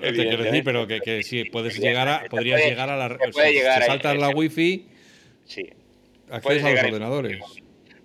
Te 0.00 0.12
quiero 0.12 0.42
decir, 0.42 0.64
pero 0.64 0.86
que, 0.86 1.00
que 1.00 1.22
sí, 1.22 1.44
puedes 1.44 1.78
llegar 1.78 2.08
a, 2.08 2.24
podrías 2.28 2.64
llegar 2.64 2.90
a 2.90 2.96
la. 2.96 3.18
Si, 3.32 3.58
saltas 3.86 4.16
la 4.18 4.30
wifi, 4.30 4.86
sí. 5.44 5.68
accedes 6.30 6.64
a 6.64 6.70
los 6.70 6.84
ordenadores. 6.84 7.40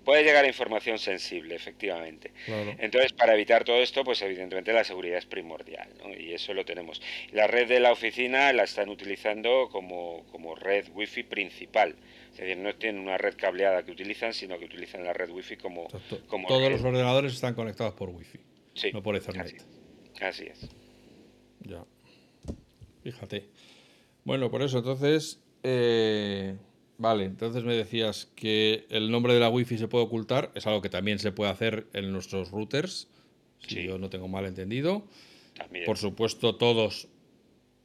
Puede 0.04 0.22
llegar 0.22 0.44
a 0.44 0.48
información 0.48 0.98
sensible, 0.98 1.54
efectivamente. 1.54 2.30
Entonces, 2.78 3.14
para 3.14 3.32
evitar 3.32 3.64
todo 3.64 3.80
esto, 3.80 4.04
pues 4.04 4.20
evidentemente 4.20 4.70
la 4.72 4.84
seguridad 4.84 5.16
es 5.16 5.24
primordial, 5.24 5.88
¿no? 6.02 6.14
y 6.14 6.34
eso 6.34 6.52
lo 6.52 6.66
tenemos. 6.66 7.00
La 7.32 7.46
red 7.46 7.66
de 7.66 7.80
la 7.80 7.90
oficina 7.90 8.52
la 8.52 8.64
están 8.64 8.90
utilizando 8.90 9.70
como, 9.72 10.26
como 10.30 10.54
red 10.54 10.88
wifi 10.92 11.22
principal. 11.22 11.96
Es 12.34 12.40
decir, 12.40 12.58
no 12.58 12.74
tienen 12.74 13.02
una 13.02 13.16
red 13.16 13.34
cableada 13.36 13.84
que 13.84 13.92
utilizan, 13.92 14.34
sino 14.34 14.58
que 14.58 14.66
utilizan 14.66 15.04
la 15.04 15.12
red 15.12 15.30
wifi 15.30 15.56
como... 15.56 15.88
como 16.26 16.48
Todos 16.48 16.70
los 16.70 16.82
ordenadores 16.82 17.32
están 17.32 17.54
conectados 17.54 17.94
por 17.94 18.10
wifi, 18.10 18.40
no 18.92 19.02
por 19.02 19.16
Ethernet. 19.16 19.64
Así, 20.20 20.44
es. 20.44 20.68
Ya. 21.60 21.84
Fíjate. 23.02 23.48
Bueno, 24.24 24.50
por 24.50 24.62
eso, 24.62 24.78
entonces... 24.78 25.40
Eh 25.62 26.56
Vale, 26.96 27.24
entonces 27.24 27.64
me 27.64 27.74
decías 27.74 28.30
que 28.36 28.86
el 28.88 29.10
nombre 29.10 29.34
de 29.34 29.40
la 29.40 29.48
wifi 29.48 29.78
se 29.78 29.88
puede 29.88 30.04
ocultar, 30.04 30.52
es 30.54 30.66
algo 30.66 30.80
que 30.80 30.88
también 30.88 31.18
se 31.18 31.32
puede 31.32 31.50
hacer 31.50 31.86
en 31.92 32.12
nuestros 32.12 32.50
routers, 32.50 33.08
si 33.66 33.84
yo 33.84 33.98
no 33.98 34.10
tengo 34.10 34.28
mal 34.28 34.46
entendido. 34.46 35.04
Por 35.86 35.98
supuesto, 35.98 36.54
todos 36.56 37.08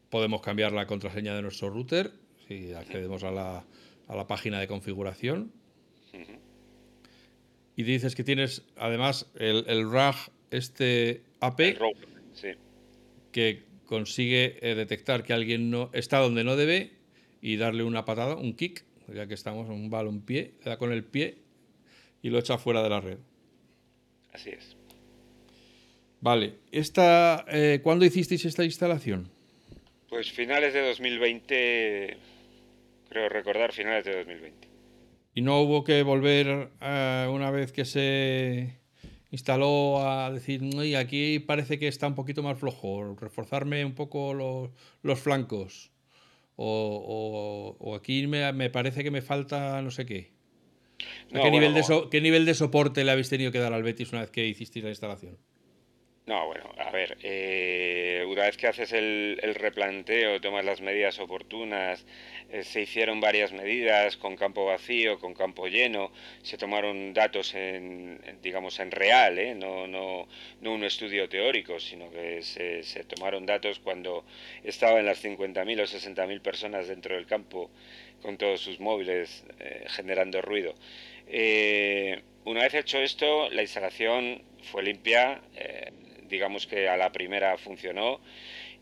podemos 0.09 0.41
cambiar 0.41 0.73
la 0.73 0.85
contraseña 0.85 1.35
de 1.35 1.41
nuestro 1.41 1.69
router 1.69 2.11
si 2.47 2.73
accedemos 2.73 3.23
a 3.23 3.31
la, 3.31 3.65
a 4.09 4.15
la 4.15 4.27
página 4.27 4.59
de 4.59 4.67
configuración. 4.67 5.53
Y 7.77 7.83
dices 7.83 8.13
que 8.13 8.25
tienes 8.25 8.63
además 8.75 9.31
el, 9.35 9.63
el 9.67 9.89
RAG, 9.89 10.15
este 10.51 11.23
AP, 11.39 11.77
que 13.31 13.63
consigue 13.85 14.57
eh, 14.61 14.75
detectar 14.75 15.23
que 15.23 15.31
alguien 15.31 15.69
no 15.71 15.89
está 15.93 16.17
donde 16.17 16.43
no 16.43 16.57
debe 16.57 16.91
y 17.41 17.55
darle 17.55 17.83
una 17.83 18.03
patada, 18.03 18.35
un 18.35 18.53
kick 18.53 18.83
ya 19.13 19.27
que 19.27 19.33
estamos 19.33 19.67
en 19.67 19.73
un 19.73 19.89
balón 19.89 20.21
pie, 20.21 20.53
le 20.63 20.71
da 20.71 20.77
con 20.77 20.91
el 20.91 21.03
pie 21.03 21.37
y 22.21 22.29
lo 22.29 22.39
echa 22.39 22.57
fuera 22.57 22.83
de 22.83 22.89
la 22.89 23.01
red. 23.01 23.17
Así 24.33 24.49
es. 24.49 24.75
Vale, 26.21 26.55
esta, 26.71 27.45
eh, 27.49 27.79
¿cuándo 27.81 28.05
hicisteis 28.05 28.43
esta 28.45 28.65
instalación? 28.65 29.29
Pues 30.09 30.31
finales 30.31 30.73
de 30.73 30.87
2020, 30.87 32.17
creo 33.09 33.29
recordar, 33.29 33.71
finales 33.71 34.05
de 34.05 34.15
2020. 34.15 34.67
¿Y 35.35 35.41
no 35.41 35.61
hubo 35.61 35.83
que 35.83 36.03
volver 36.03 36.69
eh, 36.81 37.27
una 37.29 37.51
vez 37.51 37.71
que 37.71 37.85
se 37.85 38.79
instaló 39.31 40.07
a 40.07 40.31
decir, 40.31 40.63
y 40.63 40.95
aquí 40.95 41.39
parece 41.39 41.77
que 41.77 41.87
está 41.87 42.07
un 42.07 42.15
poquito 42.15 42.41
más 42.41 42.57
flojo, 42.57 43.15
reforzarme 43.19 43.85
un 43.85 43.93
poco 43.93 44.33
los, 44.33 44.71
los 45.03 45.19
flancos? 45.19 45.91
o, 46.61 47.95
aquí 47.95 48.27
me, 48.27 48.69
parece 48.69 49.03
que 49.03 49.11
me 49.11 49.21
falta 49.21 49.81
no 49.81 49.91
sé 49.91 50.05
qué. 50.05 50.31
¿Qué, 51.31 51.51
nivel 51.51 51.73
de 51.73 51.83
¿Qué 52.11 52.19
nivel 52.19 52.45
de 52.45 52.53
soporte 52.53 53.05
le 53.05 53.11
habéis 53.11 53.29
tenido 53.29 53.51
que 53.51 53.59
dar 53.59 53.71
al 53.71 53.83
Betis 53.83 54.11
una 54.11 54.21
vez 54.21 54.31
que 54.31 54.45
hicisteis 54.45 54.83
la 54.83 54.89
instalación? 54.89 55.37
No, 56.29 56.45
bueno, 56.45 56.71
a 56.77 56.91
ver, 56.91 57.17
eh, 57.23 58.23
una 58.27 58.43
vez 58.43 58.55
que 58.55 58.67
haces 58.67 58.93
el, 58.93 59.39
replanteo, 59.55 60.39
tomas 60.39 60.63
las 60.63 60.79
medidas 60.79 61.17
oportunas, 61.17 62.05
eh, 62.51 62.63
se 62.63 62.81
hicieron 62.81 63.19
varias 63.19 63.51
medidas 63.51 64.15
con 64.15 64.35
campo 64.35 64.63
vacío, 64.63 65.17
con 65.17 65.33
campo 65.33 65.65
lleno, 65.65 66.11
se 66.43 66.59
tomaron 66.59 67.15
datos 67.15 67.55
en, 67.55 68.21
digamos, 68.43 68.79
en 68.79 68.91
real, 68.91 69.39
¿eh? 69.39 69.55
no, 69.55 69.87
no, 69.87 70.27
no 70.61 70.71
un 70.71 70.83
estudio 70.83 71.27
teórico, 71.27 71.79
sino 71.79 72.11
que 72.11 72.43
se, 72.43 72.83
se 72.83 73.03
tomaron 73.05 73.47
datos 73.47 73.79
cuando 73.79 74.23
estaban 74.63 75.07
las 75.07 75.25
50.000 75.25 75.81
o 75.81 75.85
60.000 75.85 76.41
personas 76.41 76.87
dentro 76.87 77.15
del 77.15 77.25
campo 77.25 77.71
con 78.21 78.37
todos 78.37 78.61
sus 78.61 78.79
móviles 78.79 79.43
generando 79.87 80.43
ruido. 80.43 80.75
una 82.45 82.61
vez 82.61 82.73
hecho 82.75 82.99
esto, 82.99 83.49
la 83.49 83.63
instalación 83.63 84.43
fue 84.61 84.83
limpia 84.83 85.41
digamos 86.29 86.67
que 86.67 86.87
a 86.87 86.97
la 86.97 87.11
primera 87.11 87.57
funcionó. 87.57 88.21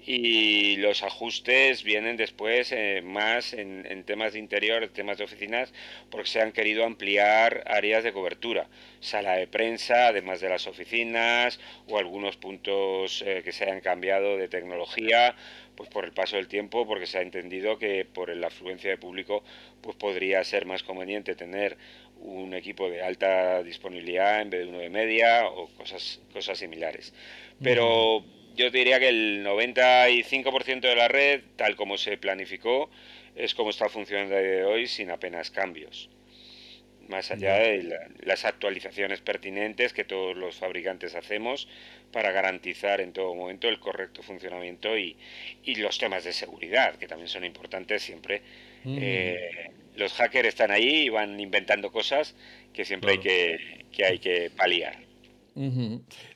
Y 0.05 0.77
los 0.77 1.03
ajustes 1.03 1.83
vienen 1.83 2.15
después 2.15 2.71
eh, 2.71 3.01
más 3.03 3.53
en, 3.53 4.03
temas 4.05 4.33
de 4.33 4.39
interior, 4.39 4.87
temas 4.89 5.17
de 5.17 5.25
oficinas, 5.25 5.73
porque 6.09 6.29
se 6.29 6.39
han 6.39 6.53
querido 6.53 6.85
ampliar 6.85 7.63
áreas 7.67 8.05
de 8.05 8.13
cobertura, 8.13 8.69
sala 9.01 9.35
de 9.35 9.47
prensa, 9.47 10.07
además 10.07 10.39
de 10.39 10.47
las 10.47 10.65
oficinas, 10.67 11.59
o 11.87 11.97
algunos 11.97 12.37
puntos 12.37 13.21
eh, 13.25 13.41
que 13.43 13.51
se 13.51 13.65
hayan 13.65 13.81
cambiado 13.81 14.37
de 14.37 14.47
tecnología, 14.47 15.35
pues 15.75 15.89
por 15.89 16.05
el 16.05 16.13
paso 16.13 16.37
del 16.37 16.47
tiempo, 16.47 16.87
porque 16.87 17.05
se 17.05 17.17
ha 17.17 17.21
entendido 17.21 17.77
que 17.77 18.05
por 18.05 18.33
la 18.33 18.47
afluencia 18.47 18.89
de 18.89 18.97
público, 18.97 19.43
pues 19.81 19.97
podría 19.97 20.43
ser 20.43 20.65
más 20.65 20.83
conveniente 20.83 21.35
tener 21.35 21.77
un 22.21 22.53
equipo 22.53 22.89
de 22.89 23.01
alta 23.01 23.63
disponibilidad 23.63 24.41
en 24.41 24.49
vez 24.49 24.61
de 24.61 24.67
uno 24.67 24.79
de 24.79 24.89
media 24.89 25.47
o 25.47 25.67
cosas, 25.75 26.19
cosas 26.33 26.57
similares. 26.57 27.13
Pero 27.61 28.23
yo 28.55 28.71
diría 28.71 28.99
que 28.99 29.09
el 29.09 29.45
95% 29.45 30.81
de 30.81 30.95
la 30.95 31.07
red, 31.07 31.41
tal 31.55 31.75
como 31.75 31.97
se 31.97 32.17
planificó, 32.17 32.89
es 33.35 33.53
como 33.53 33.69
está 33.69 33.87
funcionando 33.87 34.35
de 34.35 34.63
hoy 34.65 34.87
sin 34.87 35.11
apenas 35.11 35.51
cambios. 35.51 36.09
Más 37.07 37.31
allá 37.31 37.59
de 37.59 37.95
las 38.23 38.43
actualizaciones 38.43 39.21
pertinentes 39.21 39.93
que 39.93 40.03
todos 40.03 40.35
los 40.35 40.57
fabricantes 40.57 41.15
hacemos 41.15 41.69
para 42.11 42.31
garantizar 42.31 42.99
en 42.99 43.13
todo 43.13 43.33
momento 43.33 43.69
el 43.69 43.79
correcto 43.79 44.23
funcionamiento 44.23 44.97
y, 44.97 45.15
los 45.77 45.97
temas 45.99 46.25
de 46.25 46.33
seguridad, 46.33 46.95
que 46.95 47.07
también 47.07 47.29
son 47.29 47.45
importantes 47.45 48.01
siempre. 48.01 48.41
Eh, 48.85 49.71
los 49.97 50.13
hackers 50.13 50.47
están 50.47 50.71
ahí 50.71 51.05
y 51.05 51.09
van 51.09 51.39
inventando 51.39 51.91
cosas 51.91 52.35
que 52.73 52.85
siempre 52.85 53.11
hay, 53.11 53.17
que, 53.19 53.85
que, 53.91 54.05
hay 54.05 54.19
que 54.19 54.51
paliar. 54.55 54.97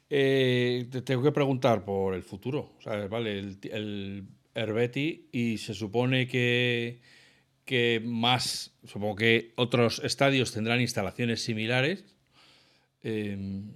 Eh, 0.10 0.88
te 0.91 1.02
tengo 1.04 1.24
que 1.24 1.32
preguntar 1.32 1.86
por 1.86 2.15
el 2.15 2.24
futuro. 2.24 2.74
Vale, 2.86 3.39
el, 3.39 3.58
el 3.71 4.24
Herbeti 4.56 5.30
y 5.32 5.58
se 5.58 5.74
supone 5.74 6.28
que, 6.28 7.00
que 7.65 8.02
más, 8.04 8.74
supongo 8.84 9.15
que 9.15 9.54
otros 9.56 10.02
estadios 10.04 10.52
tendrán 10.52 10.82
instalaciones 10.82 11.43
similares. 11.43 12.04
Em, 13.04 13.71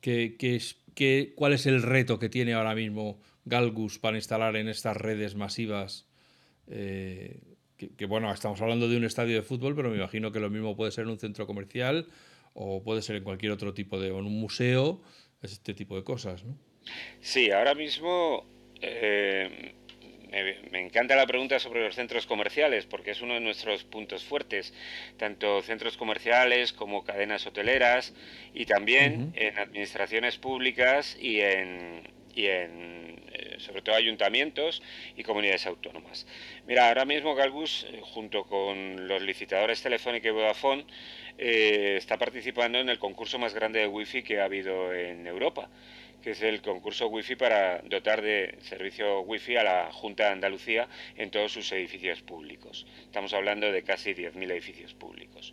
¿qué, 0.00 1.32
cuál 1.34 1.52
es 1.52 1.66
el 1.66 1.82
reto 1.82 2.18
que 2.18 2.28
tiene 2.28 2.52
ahora 2.52 2.74
mismo 2.74 3.20
Galgus 3.44 3.98
para 3.98 4.16
instalar 4.16 4.56
en 4.56 4.68
estas 4.68 4.96
redes 4.96 5.34
masivas? 5.34 6.06
Eh, 6.68 7.40
que, 7.96 8.06
bueno, 8.06 8.32
estamos 8.32 8.60
hablando 8.60 8.88
de 8.88 8.96
un 8.96 9.04
estadio 9.04 9.36
de 9.36 9.42
fútbol, 9.42 9.74
pero 9.74 9.90
me 9.90 9.96
imagino 9.96 10.32
que 10.32 10.40
lo 10.40 10.50
mismo 10.50 10.76
puede 10.76 10.92
ser 10.92 11.04
en 11.04 11.10
un 11.10 11.18
centro 11.18 11.46
comercial 11.46 12.06
o 12.54 12.82
puede 12.82 13.02
ser 13.02 13.16
en 13.16 13.24
cualquier 13.24 13.52
otro 13.52 13.74
tipo 13.74 13.98
de, 13.98 14.08
en 14.08 14.14
un 14.14 14.40
museo 14.40 15.02
este 15.42 15.74
tipo 15.74 15.96
de 15.96 16.04
cosas, 16.04 16.44
¿no? 16.44 16.56
Sí, 17.20 17.50
ahora 17.50 17.74
mismo 17.74 18.46
eh, 18.80 19.74
me, 20.70 20.80
encanta 20.80 21.14
la 21.14 21.26
pregunta 21.26 21.58
sobre 21.58 21.82
los 21.82 21.94
centros 21.94 22.26
comerciales 22.26 22.86
porque 22.86 23.10
es 23.10 23.22
uno 23.22 23.34
de 23.34 23.40
nuestros 23.40 23.84
puntos 23.84 24.24
fuertes, 24.24 24.72
tanto 25.16 25.62
centros 25.62 25.96
comerciales 25.96 26.72
como 26.72 27.04
cadenas 27.04 27.46
hoteleras 27.46 28.14
y 28.54 28.64
también 28.66 29.32
en 29.36 29.58
administraciones 29.58 30.38
públicas 30.38 31.16
y 31.20 31.40
en, 31.40 32.02
y 32.34 32.46
en 32.46 33.11
sobre 33.58 33.82
todo 33.82 33.94
ayuntamientos 33.94 34.82
y 35.16 35.22
comunidades 35.22 35.66
autónomas. 35.66 36.26
Mira, 36.66 36.88
ahora 36.88 37.04
mismo 37.04 37.34
Galbus, 37.34 37.86
eh, 37.90 38.00
junto 38.02 38.44
con 38.44 39.08
los 39.08 39.22
licitadores 39.22 39.82
Telefónica 39.82 40.28
y 40.28 40.32
Vodafone, 40.32 40.84
eh, 41.38 41.96
está 41.96 42.18
participando 42.18 42.78
en 42.78 42.88
el 42.88 42.98
concurso 42.98 43.38
más 43.38 43.54
grande 43.54 43.80
de 43.80 43.86
Wi-Fi 43.86 44.22
que 44.22 44.40
ha 44.40 44.44
habido 44.44 44.92
en 44.92 45.26
Europa, 45.26 45.68
que 46.22 46.30
es 46.30 46.42
el 46.42 46.62
concurso 46.62 47.08
Wi-Fi 47.08 47.36
para 47.36 47.82
dotar 47.82 48.22
de 48.22 48.56
servicio 48.62 49.22
Wi-Fi 49.22 49.56
a 49.56 49.64
la 49.64 49.92
Junta 49.92 50.24
de 50.24 50.30
Andalucía 50.30 50.88
en 51.16 51.30
todos 51.30 51.52
sus 51.52 51.70
edificios 51.72 52.22
públicos. 52.22 52.86
Estamos 53.04 53.32
hablando 53.34 53.70
de 53.70 53.82
casi 53.82 54.14
10.000 54.14 54.50
edificios 54.50 54.94
públicos. 54.94 55.52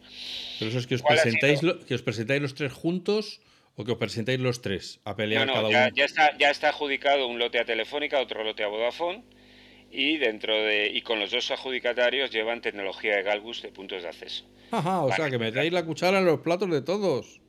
Pero 0.60 0.70
eso 0.70 0.80
es 0.80 0.88
que 0.88 0.96
os, 0.96 1.02
presentáis 1.02 1.62
que 1.88 1.96
os 1.96 2.02
presentáis 2.04 2.42
los 2.42 2.54
tres 2.54 2.72
juntos 2.72 3.42
o 3.80 3.86
que 3.86 3.94
os 3.94 3.98
presentáis 3.98 4.44
los 4.44 4.60
tres 4.60 5.00
a 5.08 5.16
pelear 5.16 5.48
cada 5.48 5.72
ya, 5.72 5.88
uno. 5.88 5.96
Ya 5.96 6.04
está, 6.04 6.38
ya 6.38 6.50
está 6.52 6.68
adjudicado 6.68 7.28
un 7.28 7.40
lote 7.40 7.60
a 7.60 7.66
Telefónica, 7.66 8.20
otro 8.20 8.44
lote 8.44 8.62
a 8.62 8.68
Vodafone 8.68 9.24
y 9.90 10.18
dentro 10.18 10.54
de 10.54 10.92
y 10.94 11.02
con 11.02 11.18
los 11.18 11.32
dos 11.32 11.50
adjudicatarios 11.50 12.30
llevan 12.30 12.60
tecnología 12.60 13.16
de 13.16 13.24
Galbus 13.24 13.62
de 13.62 13.70
puntos 13.70 14.04
de 14.04 14.10
acceso. 14.10 14.44
Ajá, 14.72 15.02
o 15.02 15.12
sea 15.14 15.30
que 15.30 15.40
metéis 15.40 15.72
la 15.72 15.86
cuchara 15.86 16.20
en 16.20 16.26
los 16.26 16.42
platos 16.42 16.70
de 16.70 16.82
todos. 16.82 17.40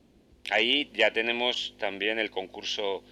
ahí 0.51 0.89
ya 0.93 1.11
tenemos 1.11 1.75
también 1.77 2.17
el 2.17 2.31
concurso 2.31 3.03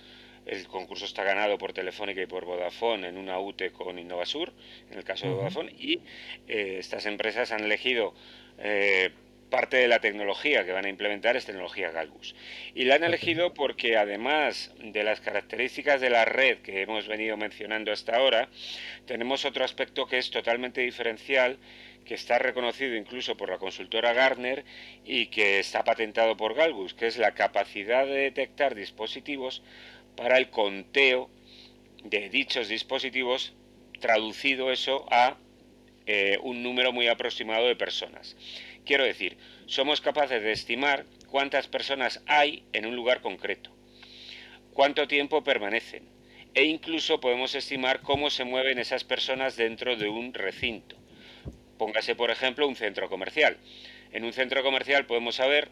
el 0.45 0.65
concurso 0.67 1.03
está 1.03 1.25
ganado 1.25 1.57
por 1.57 1.73
Telefónica 1.73 2.21
y 2.21 2.25
por 2.25 2.45
Vodafone 2.45 3.09
en 3.09 3.17
una 3.17 3.37
UTE 3.37 3.71
con 3.71 3.99
Innovasur, 3.99 4.53
en 4.89 4.97
el 4.97 5.03
caso 5.03 5.27
de 5.27 5.33
Vodafone, 5.33 5.73
y 5.77 5.99
eh, 6.47 6.77
estas 6.79 7.05
empresas 7.05 7.51
han 7.51 7.65
elegido 7.65 8.15
eh, 8.57 9.11
parte 9.49 9.77
de 9.77 9.87
la 9.87 9.99
tecnología 9.99 10.65
que 10.65 10.71
van 10.71 10.85
a 10.85 10.89
implementar 10.89 11.35
es 11.35 11.45
tecnología 11.45 11.91
Galbus. 11.91 12.35
Y 12.75 12.85
la 12.85 12.95
han 12.95 13.03
elegido 13.03 13.53
porque 13.53 13.97
además 13.97 14.71
de 14.79 15.03
las 15.03 15.19
características 15.19 16.01
de 16.01 16.09
la 16.09 16.25
red 16.25 16.59
que 16.59 16.81
hemos 16.81 17.07
venido 17.07 17.37
mencionando 17.37 17.91
hasta 17.91 18.15
ahora, 18.15 18.49
tenemos 19.05 19.45
otro 19.45 19.65
aspecto 19.65 20.07
que 20.07 20.17
es 20.17 20.31
totalmente 20.31 20.81
diferencial, 20.81 21.57
que 22.05 22.13
está 22.15 22.39
reconocido 22.39 22.95
incluso 22.95 23.37
por 23.37 23.49
la 23.49 23.57
consultora 23.57 24.13
Gartner 24.13 24.63
y 25.05 25.27
que 25.27 25.59
está 25.59 25.83
patentado 25.83 26.37
por 26.37 26.55
Galbus, 26.55 26.93
que 26.93 27.07
es 27.07 27.17
la 27.17 27.33
capacidad 27.33 28.05
de 28.05 28.19
detectar 28.19 28.75
dispositivos 28.75 29.61
para 30.15 30.37
el 30.37 30.49
conteo 30.49 31.29
de 32.03 32.29
dichos 32.29 32.67
dispositivos, 32.67 33.53
traducido 33.99 34.71
eso 34.71 35.05
a 35.11 35.37
eh, 36.05 36.39
un 36.41 36.63
número 36.63 36.91
muy 36.91 37.07
aproximado 37.07 37.67
de 37.67 37.75
personas. 37.75 38.35
Quiero 38.89 39.03
decir, 39.03 39.37
somos 39.67 40.01
capaces 40.01 40.41
de 40.41 40.51
estimar 40.51 41.05
cuántas 41.27 41.67
personas 41.67 42.23
hay 42.25 42.63
en 42.73 42.87
un 42.87 42.95
lugar 42.95 43.21
concreto, 43.21 43.69
cuánto 44.73 45.07
tiempo 45.07 45.43
permanecen 45.43 46.09
e 46.55 46.63
incluso 46.63 47.19
podemos 47.19 47.53
estimar 47.53 48.01
cómo 48.01 48.31
se 48.31 48.45
mueven 48.45 48.79
esas 48.79 49.03
personas 49.03 49.55
dentro 49.57 49.95
de 49.95 50.09
un 50.09 50.33
recinto. 50.33 50.95
Póngase, 51.77 52.15
por 52.15 52.31
ejemplo, 52.31 52.67
un 52.67 52.75
centro 52.75 53.11
comercial. 53.11 53.57
En 54.11 54.23
un 54.23 54.33
centro 54.33 54.63
comercial 54.63 55.05
podemos 55.05 55.35
saber, 55.35 55.69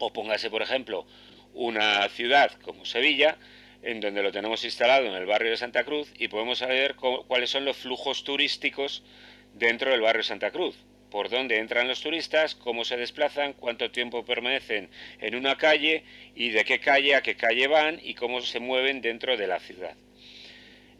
o 0.00 0.12
póngase, 0.12 0.50
por 0.50 0.62
ejemplo, 0.62 1.06
una 1.52 2.08
ciudad 2.08 2.50
como 2.62 2.84
Sevilla, 2.84 3.38
en 3.84 4.00
donde 4.00 4.24
lo 4.24 4.32
tenemos 4.32 4.64
instalado 4.64 5.06
en 5.06 5.14
el 5.14 5.26
barrio 5.26 5.52
de 5.52 5.56
Santa 5.56 5.84
Cruz 5.84 6.12
y 6.18 6.26
podemos 6.26 6.58
saber 6.58 6.96
cuáles 6.96 7.50
son 7.50 7.64
los 7.64 7.76
flujos 7.76 8.24
turísticos 8.24 9.04
dentro 9.52 9.92
del 9.92 10.00
barrio 10.00 10.22
de 10.22 10.26
Santa 10.26 10.50
Cruz 10.50 10.74
por 11.10 11.28
dónde 11.28 11.58
entran 11.58 11.88
los 11.88 12.00
turistas, 12.00 12.54
cómo 12.54 12.84
se 12.84 12.96
desplazan, 12.96 13.52
cuánto 13.52 13.90
tiempo 13.90 14.24
permanecen 14.24 14.88
en 15.20 15.34
una 15.34 15.56
calle 15.56 16.04
y 16.34 16.50
de 16.50 16.64
qué 16.64 16.80
calle 16.80 17.14
a 17.14 17.22
qué 17.22 17.36
calle 17.36 17.66
van 17.66 18.00
y 18.02 18.14
cómo 18.14 18.40
se 18.40 18.60
mueven 18.60 19.00
dentro 19.00 19.36
de 19.36 19.46
la 19.46 19.60
ciudad. 19.60 19.96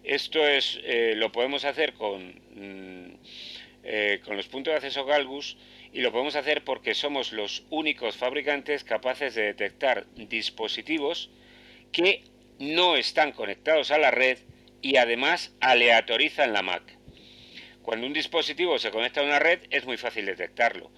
Esto 0.04 0.46
es, 0.46 0.78
eh, 0.84 1.14
lo 1.16 1.32
podemos 1.32 1.64
hacer 1.64 1.94
con, 1.94 2.34
mm, 2.54 3.16
eh, 3.84 4.20
con 4.24 4.36
los 4.36 4.48
puntos 4.48 4.72
de 4.72 4.76
acceso 4.76 5.04
Galbus 5.04 5.56
y 5.92 6.00
lo 6.00 6.12
podemos 6.12 6.36
hacer 6.36 6.64
porque 6.64 6.94
somos 6.94 7.32
los 7.32 7.64
únicos 7.70 8.16
fabricantes 8.16 8.84
capaces 8.84 9.34
de 9.34 9.44
detectar 9.44 10.06
dispositivos 10.16 11.30
que 11.92 12.24
no 12.58 12.96
están 12.96 13.32
conectados 13.32 13.90
a 13.90 13.98
la 13.98 14.10
red 14.10 14.38
y 14.82 14.96
además 14.96 15.54
aleatorizan 15.60 16.52
la 16.52 16.62
MAC. 16.62 17.03
Cuando 17.84 18.06
un 18.06 18.14
dispositivo 18.14 18.78
se 18.78 18.90
conecta 18.90 19.20
a 19.20 19.24
una 19.24 19.38
red 19.38 19.60
es 19.68 19.84
muy 19.84 19.98
fácil 19.98 20.24
detectarlo. 20.24 20.90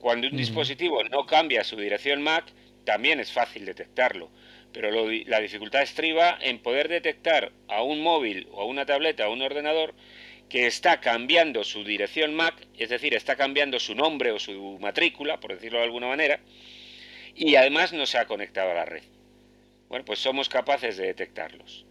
Cuando 0.00 0.26
un 0.26 0.36
dispositivo 0.36 1.04
no 1.04 1.24
cambia 1.24 1.62
su 1.62 1.76
dirección 1.76 2.20
MAC, 2.20 2.46
también 2.84 3.20
es 3.20 3.30
fácil 3.30 3.64
detectarlo. 3.64 4.28
Pero 4.72 4.90
la 4.90 5.38
dificultad 5.38 5.82
estriba 5.82 6.36
en 6.40 6.58
poder 6.58 6.88
detectar 6.88 7.52
a 7.68 7.84
un 7.84 8.02
móvil 8.02 8.48
o 8.50 8.60
a 8.60 8.64
una 8.64 8.84
tableta 8.84 9.28
o 9.28 9.32
un 9.32 9.40
ordenador 9.40 9.94
que 10.48 10.66
está 10.66 11.00
cambiando 11.00 11.62
su 11.62 11.84
dirección 11.84 12.34
MAC, 12.34 12.66
es 12.76 12.88
decir, 12.88 13.14
está 13.14 13.36
cambiando 13.36 13.78
su 13.78 13.94
nombre 13.94 14.32
o 14.32 14.40
su 14.40 14.78
matrícula, 14.80 15.38
por 15.38 15.54
decirlo 15.54 15.78
de 15.78 15.84
alguna 15.84 16.08
manera, 16.08 16.40
y 17.36 17.54
además 17.54 17.92
no 17.92 18.04
se 18.04 18.18
ha 18.18 18.26
conectado 18.26 18.72
a 18.72 18.74
la 18.74 18.84
red. 18.84 19.04
Bueno, 19.88 20.04
pues 20.04 20.18
somos 20.18 20.48
capaces 20.48 20.96
de 20.96 21.06
detectarlos 21.06 21.86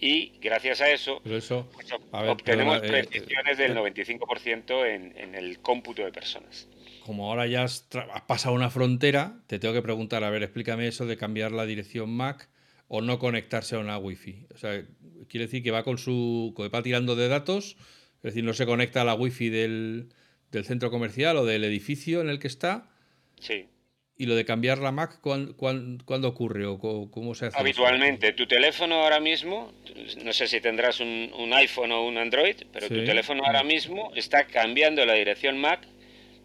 y 0.00 0.32
gracias 0.40 0.80
a 0.80 0.90
eso, 0.90 1.20
pues, 1.22 1.50
obtenemos 1.50 2.78
eh, 2.82 2.88
precisiones 2.88 3.58
del 3.58 3.74
95% 3.74 4.84
eh, 4.84 4.94
en, 4.94 5.16
en, 5.16 5.34
el 5.34 5.60
cómputo 5.60 6.02
de 6.04 6.12
personas. 6.12 6.68
Como 7.04 7.28
ahora 7.28 7.46
ya 7.46 7.64
has, 7.64 7.86
pasado 8.26 8.54
una 8.54 8.70
frontera, 8.70 9.40
te 9.46 9.58
tengo 9.58 9.74
que 9.74 9.82
preguntar, 9.82 10.24
a 10.24 10.30
ver, 10.30 10.42
explícame 10.42 10.86
eso 10.88 11.06
de 11.06 11.16
cambiar 11.16 11.52
la 11.52 11.66
dirección 11.66 12.10
MAC 12.10 12.48
o 12.88 13.02
no 13.02 13.18
conectarse 13.18 13.76
a 13.76 13.78
una 13.78 13.98
Wi-Fi. 13.98 14.46
O 14.54 14.58
sea, 14.58 14.84
quiere 15.28 15.46
decir 15.46 15.62
que 15.62 15.70
va 15.70 15.84
con 15.84 15.98
su. 15.98 16.54
va 16.72 16.82
tirando 16.82 17.16
de 17.16 17.28
datos, 17.28 17.76
es 18.16 18.22
decir, 18.22 18.44
no 18.44 18.54
se 18.54 18.66
conecta 18.66 19.02
a 19.02 19.04
la 19.04 19.14
Wi-Fi 19.14 19.48
del, 19.50 20.08
del 20.50 20.64
centro 20.64 20.90
comercial 20.90 21.36
o 21.36 21.44
del 21.44 21.64
edificio 21.64 22.20
en 22.20 22.30
el 22.30 22.38
que 22.38 22.48
está. 22.48 22.88
Sí. 23.38 23.68
¿Y 24.16 24.26
lo 24.26 24.36
de 24.36 24.44
cambiar 24.44 24.78
la 24.78 24.92
Mac 24.92 25.18
cuándo, 25.20 26.28
ocurre 26.28 26.66
o 26.66 26.78
cómo 26.78 27.34
se 27.34 27.46
hace? 27.46 27.58
Habitualmente, 27.58 28.32
tu 28.32 28.46
teléfono 28.46 29.02
ahora 29.02 29.18
mismo, 29.18 29.72
no 30.22 30.32
sé 30.32 30.46
si 30.46 30.60
tendrás 30.60 31.00
un, 31.00 31.50
iPhone 31.52 31.90
o 31.90 32.06
un 32.06 32.18
Android, 32.18 32.56
pero 32.72 32.88
tu 32.88 33.04
teléfono 33.04 33.42
ahora 33.44 33.64
mismo 33.64 34.12
está 34.14 34.46
cambiando 34.46 35.04
la 35.04 35.14
dirección 35.14 35.58
Mac, 35.58 35.80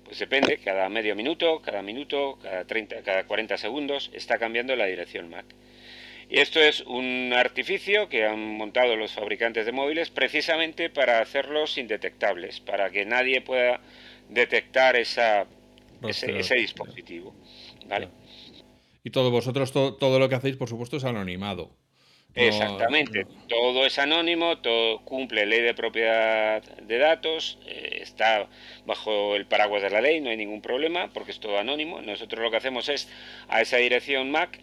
pues 0.04 0.18
depende, 0.18 0.58
cada 0.58 0.90
medio 0.90 1.16
minuto, 1.16 1.62
cada 1.62 1.84
minuto, 1.84 2.40
cada 2.42 2.66
30, 2.66 3.04
cada 3.04 3.28
40 3.28 3.58
segundos, 3.58 4.10
está 4.14 4.40
cambiando 4.40 4.76
la 4.76 4.88
dirección 4.88 5.30
Mac. 5.30 5.46
Y 6.28 6.40
esto 6.40 6.60
es 6.60 6.82
un 6.82 7.34
artificio 7.36 8.10
que 8.10 8.26
han 8.26 8.40
montado 8.40 8.96
los 8.96 9.12
fabricantes 9.12 9.68
de 9.68 9.72
móviles 9.72 10.10
precisamente 10.10 10.90
para 10.90 11.20
hacerlos 11.20 11.78
indetectables, 11.78 12.60
para 12.62 12.90
que 12.90 13.06
nadie 13.06 13.42
pueda 13.42 13.80
detectar 14.30 14.96
esa, 14.96 15.46
ese 16.08 16.56
dispositivo. 16.56 17.36
Y 19.04 19.12
todos 19.12 19.32
vosotros, 19.32 19.72
todo, 19.72 20.20
lo 20.20 20.30
que 20.30 20.36
hacéis, 20.36 20.58
por 20.58 20.70
supuesto, 20.70 20.98
es 20.98 21.04
anonimado. 21.04 21.72
Exactamente, 22.36 23.26
todo 23.48 23.86
es 23.86 23.98
anónimo, 23.98 24.60
todo 24.60 25.04
cumple 25.04 25.48
ley 25.48 25.62
de 25.62 25.74
propiedad 25.74 26.62
de 26.62 26.98
datos, 27.00 27.58
eh, 27.66 28.00
está 28.02 28.48
bajo 28.86 29.36
el 29.36 29.48
paraguas 29.48 29.82
de 29.82 29.90
la 29.90 30.00
ley, 30.00 30.22
no 30.22 30.30
hay 30.30 30.38
ningún 30.38 30.62
problema 30.62 31.10
porque 31.12 31.32
es 31.32 31.40
todo 31.40 31.58
anónimo. 31.58 32.02
Nosotros 32.02 32.42
lo 32.42 32.52
que 32.52 32.58
hacemos 32.58 32.88
es 32.88 33.10
a 33.48 33.62
esa 33.62 33.78
dirección 33.78 34.30
MAC, 34.30 34.60